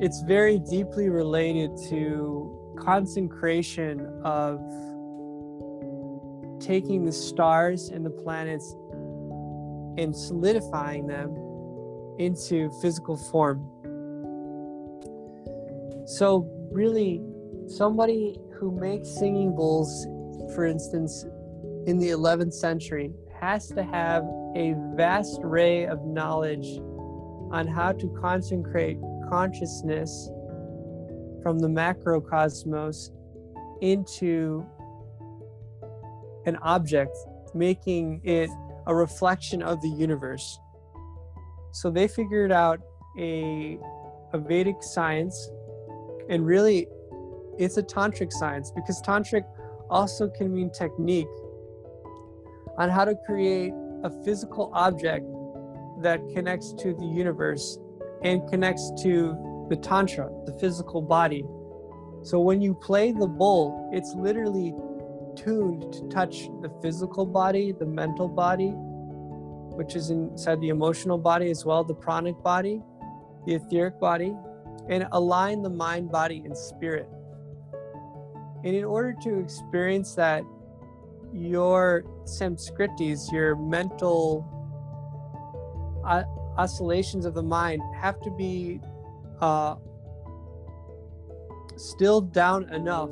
[0.00, 4.60] it's very deeply related to consecration of
[6.60, 8.74] taking the stars and the planets
[9.98, 11.34] and solidifying them
[12.18, 13.58] into physical form.
[16.06, 17.22] So, really,
[17.66, 20.06] somebody who makes singing bowls,
[20.54, 21.24] for instance,
[21.86, 26.78] in the 11th century has to have a vast array of knowledge
[27.50, 30.30] on how to concentrate consciousness
[31.42, 33.10] from the macrocosmos
[33.82, 34.66] into
[36.46, 37.16] an object,
[37.54, 38.48] making it
[38.86, 40.58] a reflection of the universe.
[41.72, 42.80] So they figured out
[43.18, 43.78] a,
[44.32, 45.50] a Vedic science,
[46.28, 46.86] and really
[47.58, 49.44] it's a tantric science because tantric
[49.90, 51.28] also can mean technique
[52.78, 53.72] on how to create
[54.04, 55.26] a physical object
[56.02, 57.78] that connects to the universe
[58.22, 61.44] and connects to the tantra, the physical body.
[62.22, 64.74] So when you play the bowl, it's literally
[65.36, 68.70] tuned to touch the physical body, the mental body,
[69.76, 72.82] which is inside the emotional body as well, the pranic body,
[73.46, 74.34] the etheric body,
[74.88, 77.08] and align the mind, body, and spirit.
[78.64, 80.42] And in order to experience that
[81.32, 84.44] your samskritis, your mental
[86.56, 88.80] oscillations of the mind, have to be
[89.40, 89.76] uh,
[91.76, 93.10] stilled down enough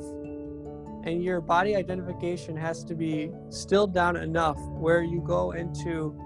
[1.05, 6.19] and your body identification has to be still down enough where you go into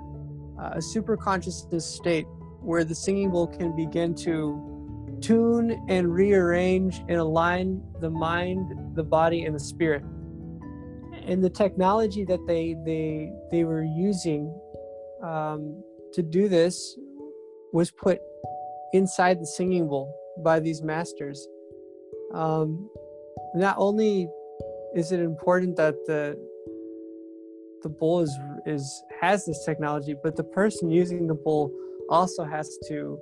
[0.60, 2.26] uh, a super consciousness state
[2.62, 4.66] where the singing bowl can begin to
[5.22, 10.04] tune and rearrange and align the mind, the body, and the spirit.
[11.26, 14.54] And the technology that they they they were using
[15.22, 16.98] um, to do this
[17.74, 18.20] was put
[18.94, 20.14] inside the singing bowl
[20.44, 21.48] by these masters.
[22.34, 22.90] Um,
[23.54, 24.30] not only
[24.96, 26.38] is it important that the
[27.82, 31.72] the bowl is is has this technology, but the person using the bowl
[32.10, 33.20] also has to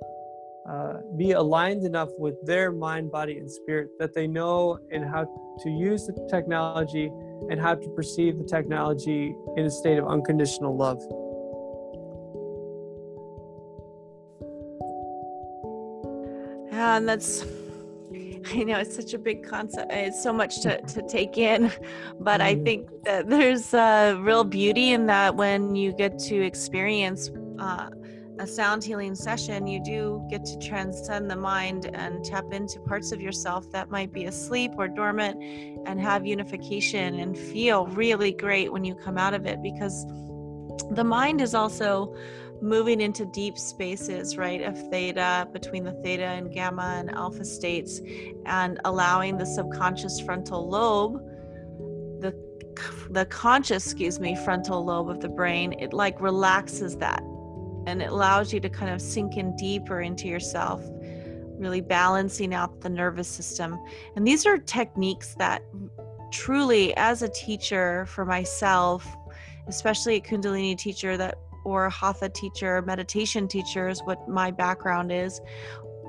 [0.68, 5.24] uh, be aligned enough with their mind, body, and spirit that they know and how
[5.62, 7.10] to use the technology
[7.50, 11.00] and how to perceive the technology in a state of unconditional love.
[16.70, 17.44] Yeah, and that's
[18.54, 19.92] I know it's such a big concept.
[19.92, 21.72] It's so much to, to take in,
[22.20, 22.64] but I mm-hmm.
[22.64, 27.90] think that there's a real beauty in that when you get to experience uh,
[28.40, 33.10] a sound healing session, you do get to transcend the mind and tap into parts
[33.10, 35.42] of yourself that might be asleep or dormant
[35.86, 40.06] and have unification and feel really great when you come out of it because
[40.90, 42.14] the mind is also
[42.60, 48.00] moving into deep spaces, right, of theta between the theta and gamma and alpha states,
[48.46, 51.22] and allowing the subconscious frontal lobe,
[52.20, 52.34] the
[53.10, 57.22] the conscious, excuse me, frontal lobe of the brain, it like relaxes that,
[57.86, 60.82] and it allows you to kind of sink in deeper into yourself,
[61.58, 63.78] really balancing out the nervous system.
[64.14, 65.62] And these are techniques that
[66.30, 69.06] truly, as a teacher for myself,
[69.66, 71.38] especially a Kundalini teacher that
[71.68, 75.40] or hatha teacher, meditation teacher is what my background is.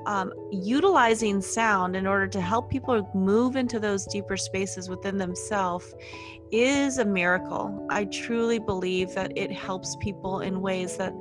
[0.06, 5.94] Um, utilizing sound in order to help people move into those deeper spaces within themselves
[6.50, 7.86] is a miracle.
[7.90, 11.12] I truly believe that it helps people in ways that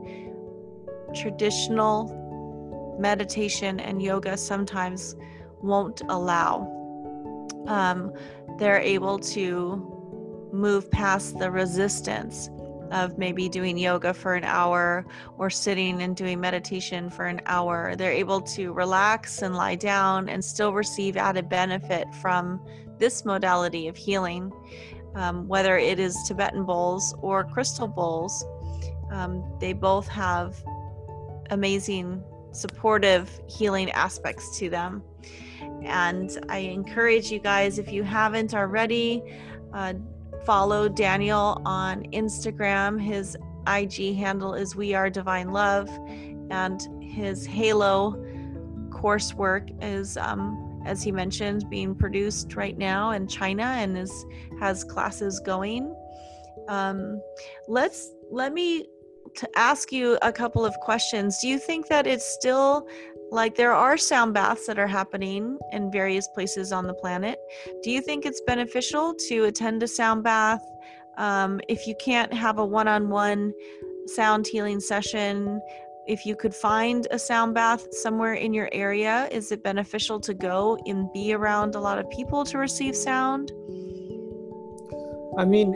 [1.13, 2.15] traditional
[2.99, 5.15] meditation and yoga sometimes
[5.61, 6.75] won't allow.
[7.67, 8.13] Um,
[8.57, 12.49] they're able to move past the resistance
[12.91, 15.05] of maybe doing yoga for an hour
[15.37, 17.95] or sitting and doing meditation for an hour.
[17.95, 22.65] They're able to relax and lie down and still receive added benefit from
[22.97, 24.51] this modality of healing,
[25.15, 28.45] um, whether it is Tibetan bowls or crystal bowls.
[29.11, 30.61] Um, they both have
[31.49, 35.03] amazing supportive healing aspects to them.
[35.83, 39.23] And I encourage you guys, if you haven't already,
[39.73, 39.93] uh,
[40.45, 42.99] follow Daniel on Instagram.
[42.99, 43.37] His
[43.67, 45.89] IG handle is We Are Divine Love,
[46.49, 48.11] and his Halo
[48.89, 54.25] coursework is, um, as he mentioned, being produced right now in China and is
[54.59, 55.95] has classes going.
[56.67, 57.21] Um,
[57.67, 58.87] let's let me
[59.35, 61.39] to ask you a couple of questions.
[61.39, 62.87] Do you think that it's still
[63.31, 67.39] like there are sound baths that are happening in various places on the planet.
[67.83, 70.63] Do you think it's beneficial to attend a sound bath?
[71.17, 73.53] Um, if you can't have a one on one
[74.07, 75.61] sound healing session,
[76.07, 80.33] if you could find a sound bath somewhere in your area, is it beneficial to
[80.33, 83.51] go and be around a lot of people to receive sound?
[85.37, 85.75] I mean,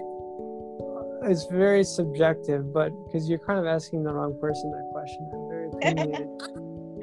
[1.26, 5.48] it's very subjective, but because you're kind of asking the wrong person that question, I'm
[5.50, 6.28] very opinionated.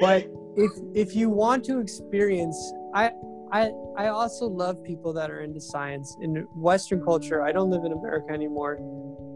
[0.00, 2.58] but if if you want to experience
[2.94, 3.10] i
[3.52, 7.42] i i also love people that are into science in western culture.
[7.42, 8.78] I don't live in america anymore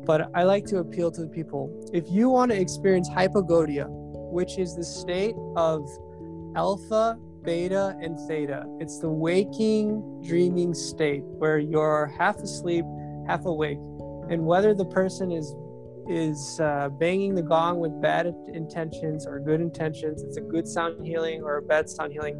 [0.06, 1.62] but i like to appeal to the people.
[1.92, 3.86] If you want to experience hypnagogia
[4.38, 5.88] which is the state of
[6.56, 12.84] alpha beta and theta it's the waking dreaming state where you're half asleep
[13.26, 13.78] half awake.
[14.30, 15.54] And whether the person is
[16.08, 20.22] is uh, banging the gong with bad intentions or good intentions.
[20.22, 22.36] It's a good sound healing or a bad sound healing,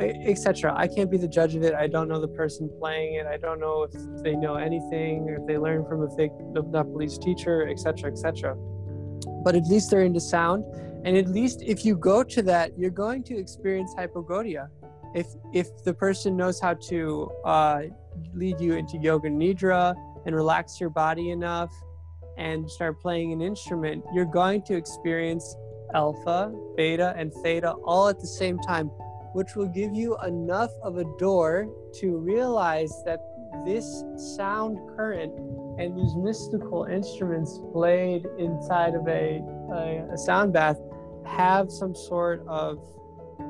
[0.00, 0.74] etc.
[0.76, 1.74] I can't be the judge of it.
[1.74, 3.26] I don't know the person playing it.
[3.26, 7.18] I don't know if they know anything or if they learn from a fake Nepalese
[7.18, 8.56] teacher, etc., etc.
[9.44, 10.64] But at least they're into sound,
[11.04, 14.68] and at least if you go to that, you're going to experience hypnagogia.
[15.14, 17.82] If if the person knows how to uh,
[18.34, 19.94] lead you into yoga nidra
[20.26, 21.72] and relax your body enough
[22.42, 25.56] and start playing an instrument, you're going to experience
[25.94, 28.86] alpha, beta, and theta all at the same time,
[29.32, 31.68] which will give you enough of a door
[32.00, 33.20] to realize that
[33.64, 34.02] this
[34.36, 35.32] sound current
[35.78, 39.40] and these mystical instruments played inside of a,
[39.72, 40.78] a, a sound bath
[41.24, 42.78] have some sort of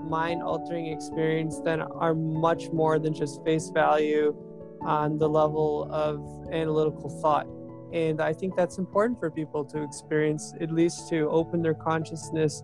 [0.05, 4.35] mind altering experience that are much more than just face value
[4.83, 6.21] on the level of
[6.53, 7.47] analytical thought.
[7.93, 12.63] And I think that's important for people to experience, at least to open their consciousness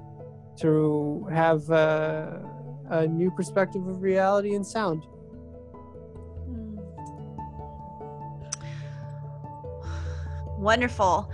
[0.60, 2.42] to have a,
[2.90, 5.02] a new perspective of reality and sound.
[6.46, 6.78] Hmm.
[10.58, 11.30] Wonderful.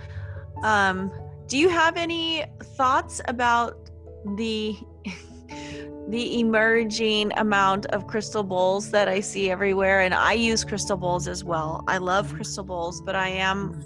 [0.61, 1.11] Um,
[1.47, 3.89] do you have any thoughts about
[4.35, 4.75] the
[6.07, 10.01] the emerging amount of crystal bowls that I see everywhere.
[10.01, 11.83] And I use crystal bowls as well.
[11.87, 13.83] I love crystal bowls, but I am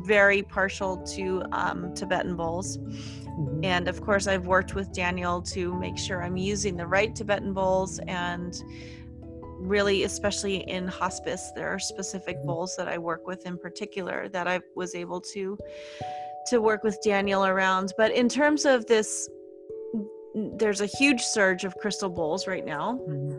[0.00, 2.78] very partial to um, Tibetan bowls.
[2.78, 3.64] Mm-hmm.
[3.64, 7.52] And of course, I've worked with Daniel to make sure I'm using the right Tibetan
[7.52, 7.98] bowls.
[8.06, 8.54] And
[9.58, 12.46] really, especially in hospice, there are specific mm-hmm.
[12.46, 15.58] bowls that I work with in particular that I was able to
[16.46, 17.92] to work with Daniel around.
[17.98, 19.28] But in terms of this
[20.56, 23.00] there's a huge surge of crystal bowls right now.
[23.08, 23.38] Mm-hmm.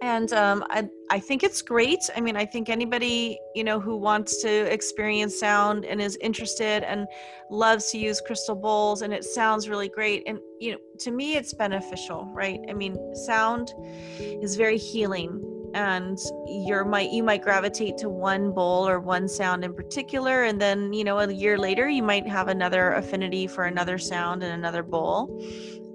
[0.00, 2.08] And um, I, I think it's great.
[2.16, 6.84] I mean, I think anybody, you know, who wants to experience sound and is interested
[6.84, 7.06] and
[7.50, 10.22] loves to use crystal bowls and it sounds really great.
[10.26, 12.60] And, you know, to me, it's beneficial, right?
[12.68, 13.72] I mean, sound
[14.20, 15.42] is very healing
[15.74, 20.60] and you might you might gravitate to one bowl or one sound in particular and
[20.60, 24.52] then you know a year later you might have another affinity for another sound and
[24.52, 25.38] another bowl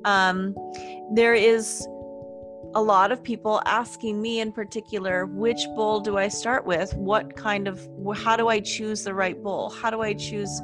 [0.06, 0.56] um,
[1.14, 1.88] there is
[2.76, 6.94] a lot of people asking me in particular which bowl do i start with?
[6.96, 9.70] What kind of how do i choose the right bowl?
[9.70, 10.62] How do i choose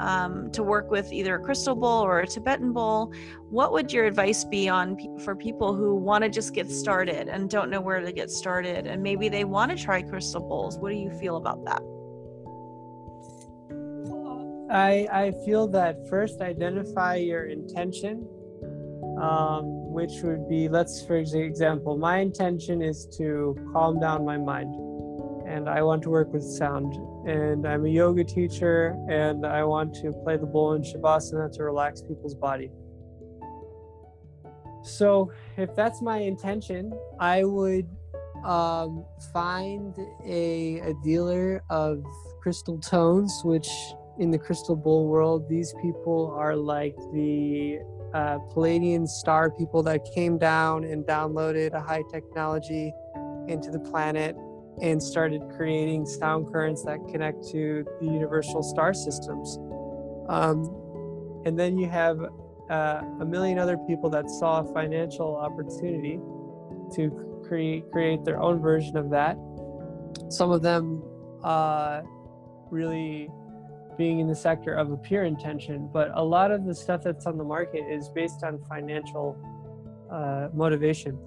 [0.00, 3.12] um, to work with either a crystal bowl or a tibetan bowl?
[3.50, 7.50] What would your advice be on for people who want to just get started and
[7.50, 10.78] don't know where to get started and maybe they want to try crystal bowls?
[10.78, 11.82] What do you feel about that?
[14.72, 18.26] I i feel that first identify your intention
[19.20, 24.74] um, which would be let's for example my intention is to calm down my mind
[25.46, 26.94] and i want to work with sound
[27.28, 31.64] and i'm a yoga teacher and i want to play the bowl in shavasana to
[31.64, 32.70] relax people's body.
[34.82, 37.88] So if that's my intention i would
[38.44, 39.04] um,
[39.34, 39.94] find
[40.24, 42.02] a, a dealer of
[42.40, 43.68] crystal tones which
[44.18, 47.80] in the crystal bowl world these people are like the
[48.14, 52.92] uh, Pleiadian star people that came down and downloaded a high technology
[53.48, 54.36] into the planet
[54.80, 59.58] and started creating sound currents that connect to the universal star systems.
[60.28, 60.64] Um,
[61.44, 62.20] and then you have
[62.70, 66.20] uh, a million other people that saw a financial opportunity
[66.94, 67.10] to
[67.46, 69.36] create create their own version of that.
[70.28, 71.02] Some of them
[71.42, 72.02] uh,
[72.70, 73.28] really
[74.00, 77.26] being in the sector of a pure intention, but a lot of the stuff that's
[77.26, 79.36] on the market is based on financial
[80.10, 81.18] uh, motivation.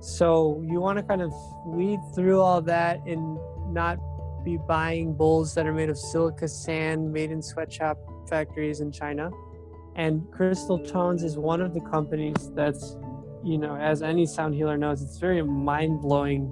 [0.00, 1.32] So you want to kind of
[1.64, 3.38] weed through all that and
[3.72, 3.96] not
[4.44, 7.96] be buying bowls that are made of silica sand made in sweatshop
[8.28, 9.30] factories in China.
[9.94, 12.98] And Crystal Tones is one of the companies that's,
[13.42, 16.42] you know, as any sound healer knows, it's very mind blowing,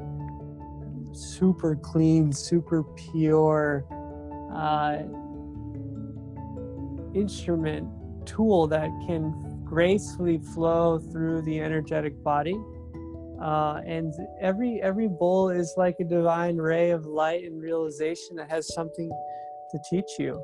[1.13, 2.83] super clean, super
[3.13, 3.85] pure.
[4.55, 5.03] Uh,
[7.15, 7.89] instrument
[8.27, 9.33] tool that can
[9.65, 12.57] gracefully flow through the energetic body.
[13.41, 18.49] Uh, and every every bowl is like a divine ray of light and realization that
[18.49, 19.11] has something
[19.71, 20.43] to teach you.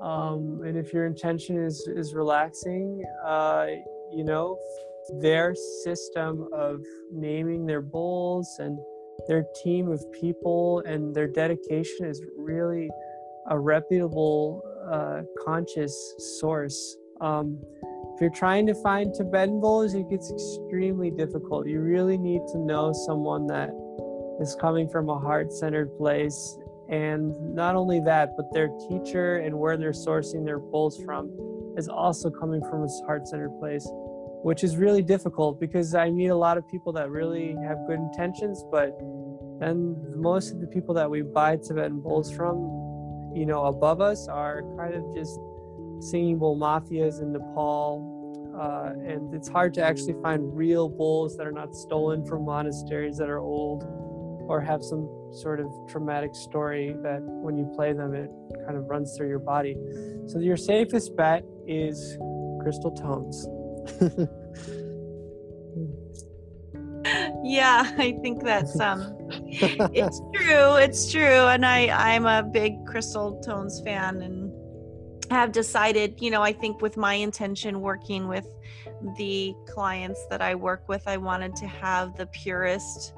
[0.00, 3.66] Um, and if your intention is is relaxing uh,
[4.12, 4.58] you know
[5.20, 5.54] their
[5.84, 6.80] system of
[7.12, 8.78] naming their bowls and
[9.28, 12.90] their team of people and their dedication is really
[13.50, 16.96] a reputable uh, conscious source.
[17.20, 17.58] Um,
[18.14, 21.66] if you're trying to find Tibetan bowls, it gets extremely difficult.
[21.66, 23.70] You really need to know someone that
[24.40, 26.58] is coming from a heart centered place.
[26.88, 31.30] And not only that, but their teacher and where they're sourcing their bowls from
[31.76, 33.86] is also coming from a heart centered place,
[34.42, 37.98] which is really difficult because I meet a lot of people that really have good
[37.98, 38.96] intentions, but
[39.58, 42.83] then most of the people that we buy Tibetan bowls from
[43.34, 45.38] you know, above us are kind of just
[46.00, 48.12] singing bowl mafias in Nepal.
[48.58, 53.16] Uh, and it's hard to actually find real bulls that are not stolen from monasteries
[53.16, 53.82] that are old
[54.46, 58.30] or have some sort of traumatic story that when you play them, it
[58.64, 59.76] kind of runs through your body.
[60.28, 62.16] So your safest bet is
[62.60, 63.46] crystal tones.
[67.44, 70.74] yeah, I think that's um it's true.
[70.76, 71.22] It's true.
[71.22, 74.52] And I I'm a big Crystal Tones fan and
[75.30, 78.46] have decided, you know, I think with my intention working with
[79.16, 83.14] the clients that I work with, I wanted to have the purest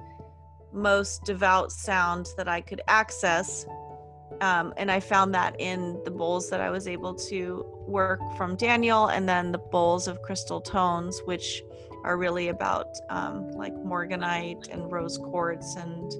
[0.72, 3.66] most devout sound that I could access.
[4.40, 8.54] Um, and I found that in the bowls that I was able to work from
[8.56, 11.62] Daniel, and then the bowls of crystal tones, which
[12.06, 16.14] are really about um, like morganite and rose quartz and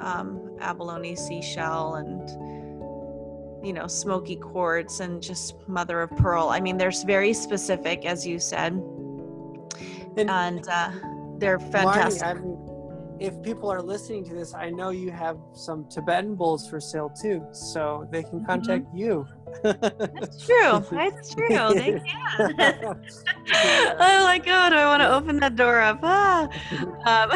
[0.00, 2.28] um, abalone seashell and
[3.66, 6.50] you know smoky quartz and just mother of pearl.
[6.50, 8.74] I mean, there's very specific, as you said,
[10.16, 10.90] and, and uh,
[11.38, 12.22] they're fantastic.
[12.22, 16.78] Marni, if people are listening to this, I know you have some Tibetan bowls for
[16.78, 18.98] sale too, so they can contact mm-hmm.
[18.98, 19.26] you.
[19.62, 20.84] That's true.
[20.90, 21.48] That's true.
[21.48, 22.54] They can.
[23.98, 26.00] oh my oh, I want to open that door up?
[26.02, 26.48] Ah.
[27.06, 27.30] Um,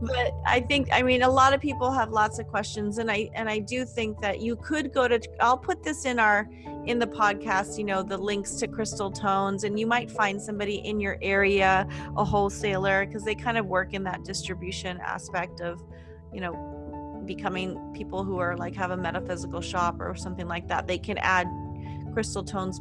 [0.00, 3.30] but I think, I mean, a lot of people have lots of questions, and I
[3.34, 5.20] and I do think that you could go to.
[5.40, 6.48] I'll put this in our
[6.86, 7.78] in the podcast.
[7.78, 11.86] You know, the links to Crystal Tones, and you might find somebody in your area,
[12.16, 15.82] a wholesaler, because they kind of work in that distribution aspect of,
[16.32, 16.81] you know,
[17.26, 21.18] becoming people who are like have a metaphysical shop or something like that they can
[21.18, 21.46] add
[22.12, 22.80] crystal tones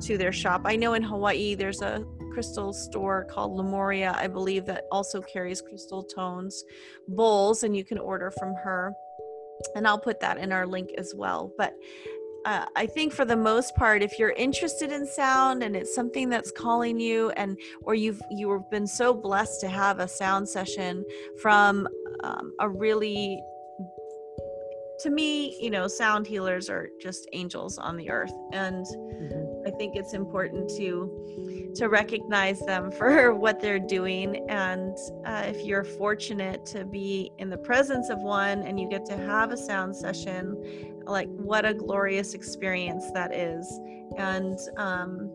[0.00, 0.62] to their shop.
[0.64, 5.62] I know in hawaii there's a crystal store called lemuria i believe that also carries
[5.62, 6.64] crystal tones
[7.08, 8.92] bowls and you can order from her.
[9.74, 11.50] And i'll put that in our link as well.
[11.56, 11.74] But
[12.46, 16.28] uh, I think for the most part, if you're interested in sound and it's something
[16.28, 21.04] that's calling you, and or you've you've been so blessed to have a sound session
[21.42, 21.88] from
[22.22, 23.42] um, a really
[25.00, 29.66] to me, you know, sound healers are just angels on the earth, and mm-hmm.
[29.66, 34.46] I think it's important to to recognize them for what they're doing.
[34.48, 39.04] And uh, if you're fortunate to be in the presence of one, and you get
[39.06, 43.66] to have a sound session, like what a glorious experience that is.
[44.16, 45.30] And um,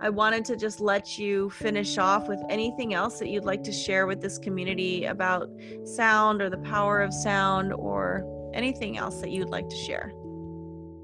[0.00, 3.72] I wanted to just let you finish off with anything else that you'd like to
[3.72, 5.48] share with this community about
[5.84, 10.12] sound or the power of sound or anything else that you'd like to share?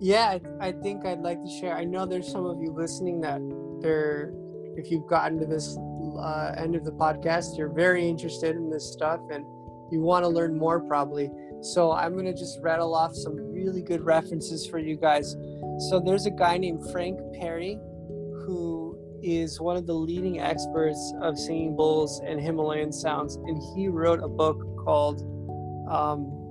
[0.00, 1.76] Yeah, I, think I'd like to share.
[1.76, 3.40] I know there's some of you listening that
[3.80, 4.32] they're,
[4.76, 5.78] if you've gotten to this
[6.18, 9.44] uh, end of the podcast, you're very interested in this stuff and
[9.92, 11.30] you want to learn more probably.
[11.60, 15.36] So I'm going to just rattle off some really good references for you guys.
[15.88, 17.78] So there's a guy named Frank Perry
[18.44, 23.86] who is one of the leading experts of singing bowls and Himalayan sounds, and he
[23.86, 25.20] wrote a book called
[25.88, 26.41] um,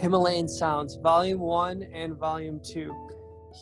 [0.00, 3.08] Himalayan Sounds, Volume 1 and Volume 2.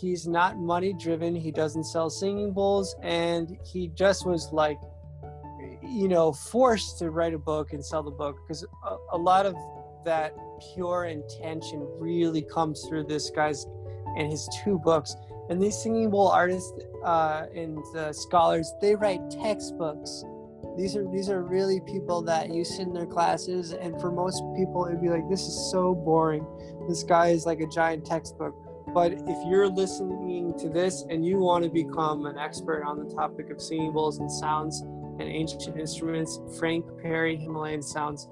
[0.01, 4.79] He's not money driven, he doesn't sell singing bowls, and he just was like,
[5.83, 9.47] you know, forced to write a book and sell the book because a, a lot
[9.47, 9.57] of
[10.05, 10.33] that
[10.75, 13.67] pure intention really comes through this guy's
[14.17, 15.17] and his two books.
[15.51, 16.73] And these singing bowl artists
[17.05, 17.79] uh, and
[18.15, 20.25] scholars, they write textbooks
[20.79, 24.41] these are these are really people that you sit in their classes and for most
[24.57, 26.47] people it'd be like this is so boring.
[26.89, 28.55] This guy is like a giant textbook.
[28.95, 33.13] But if you're listening to this and you want to become an expert on the
[33.13, 38.29] topic of singing and sounds and ancient instruments frank perry himalayan sounds.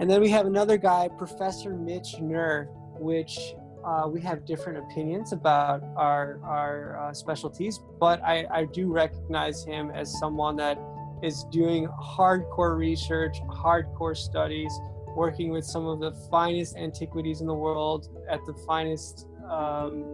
[0.00, 3.38] And then we have another guy professor mitch nur which
[3.84, 9.64] uh, we have different opinions about our our uh, specialties, but I, I do recognize
[9.64, 10.78] him as someone that
[11.22, 14.72] is doing hardcore research, hardcore studies,
[15.14, 20.04] working with some of the finest antiquities in the world at the finest um,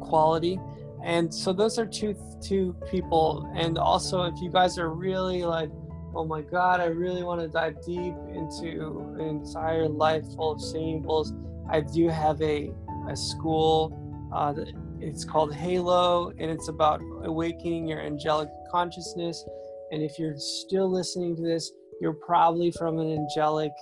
[0.00, 0.58] quality.
[1.04, 3.50] And so those are two two people.
[3.56, 5.70] And also, if you guys are really like,
[6.14, 11.02] oh my God, I really want to dive deep into an entire life full of
[11.02, 11.32] bowls,
[11.70, 12.72] I do have a
[13.08, 13.98] a school.
[14.32, 14.54] Uh,
[15.00, 19.44] it's called Halo, and it's about awakening your angelic consciousness
[19.92, 21.70] and if you're still listening to this,
[22.00, 23.72] you're probably from an angelic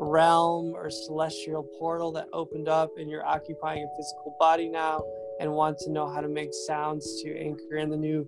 [0.00, 5.02] realm or celestial portal that opened up, and you're occupying a physical body now
[5.40, 8.24] and want to know how to make sounds to anchor in the new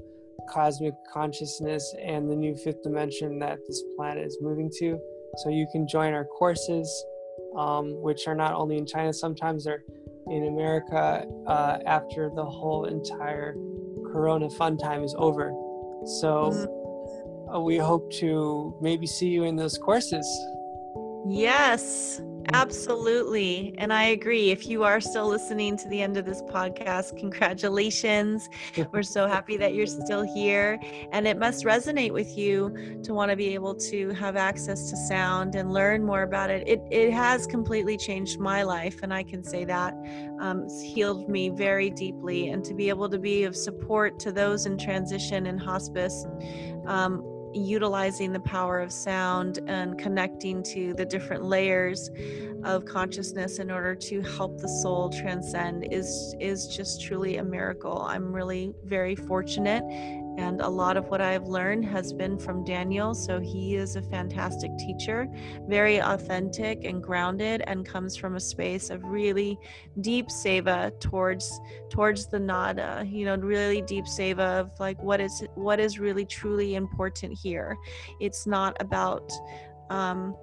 [0.51, 4.99] cosmic consciousness and the new fifth dimension that this planet is moving to.
[5.37, 6.93] So you can join our courses,
[7.57, 9.85] um, which are not only in China, sometimes they're
[10.26, 13.55] in America uh, after the whole entire
[14.12, 15.53] Corona fun time is over.
[16.20, 16.51] So.
[16.53, 16.80] Mm-hmm
[17.59, 20.27] we hope to maybe see you in those courses.
[21.29, 22.23] Yes,
[22.55, 23.75] absolutely.
[23.77, 24.51] And I agree.
[24.51, 28.49] If you are still listening to the end of this podcast, congratulations.
[28.91, 30.81] We're so happy that you're still here.
[31.13, 34.97] And it must resonate with you to want to be able to have access to
[34.97, 36.67] sound and learn more about it.
[36.67, 39.01] It, it has completely changed my life.
[39.03, 39.93] And I can say that
[40.41, 42.49] um, it's healed me very deeply.
[42.49, 46.25] And to be able to be of support to those in transition and hospice.
[46.87, 47.23] Um,
[47.55, 52.11] utilizing the power of sound and connecting to the different layers
[52.65, 58.03] of consciousness in order to help the soul transcend is is just truly a miracle.
[58.03, 59.83] I'm really very fortunate
[60.41, 63.14] and a lot of what I've learned has been from Daniel.
[63.14, 65.28] So he is a fantastic teacher,
[65.68, 69.59] very authentic and grounded, and comes from a space of really
[70.01, 71.61] deep seva towards
[71.91, 73.05] towards the nada.
[73.07, 77.76] You know, really deep seva of like what is what is really truly important here.
[78.18, 79.30] It's not about
[79.91, 80.34] um,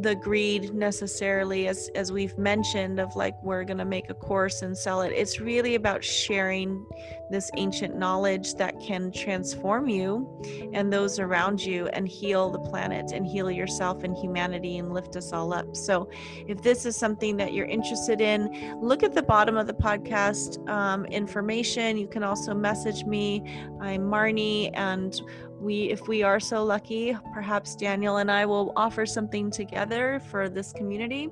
[0.00, 4.62] the greed necessarily as as we've mentioned of like we're going to make a course
[4.62, 5.12] and sell it.
[5.12, 6.84] It's really about sharing
[7.30, 13.12] this ancient knowledge that can transform you and those around you and heal the planet
[13.12, 15.74] and heal yourself and humanity and lift us all up.
[15.76, 16.08] So
[16.46, 20.66] if this is something that you're interested in look at the bottom of the podcast
[20.68, 21.96] um, information.
[21.96, 23.42] You can also message me.
[23.80, 25.20] I'm Marni and
[25.60, 30.48] we if we are so lucky perhaps daniel and i will offer something together for
[30.48, 31.30] this community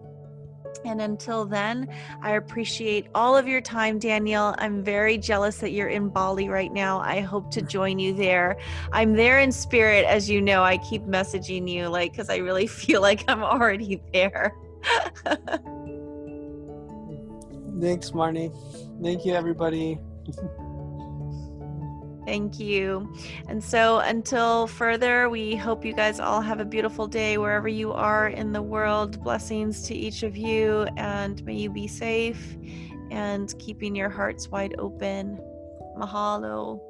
[0.85, 1.89] and until then,
[2.22, 4.55] I appreciate all of your time, Daniel.
[4.59, 7.01] I'm very jealous that you're in Bali right now.
[7.01, 8.57] I hope to join you there.
[8.93, 10.62] I'm there in spirit, as you know.
[10.62, 14.55] I keep messaging you, like, because I really feel like I'm already there.
[17.81, 18.53] Thanks, Marni.
[19.03, 19.99] Thank you, everybody.
[22.25, 23.12] Thank you.
[23.49, 27.93] And so, until further, we hope you guys all have a beautiful day wherever you
[27.93, 29.22] are in the world.
[29.22, 32.57] Blessings to each of you, and may you be safe
[33.11, 35.39] and keeping your hearts wide open.
[35.99, 36.81] Mahalo.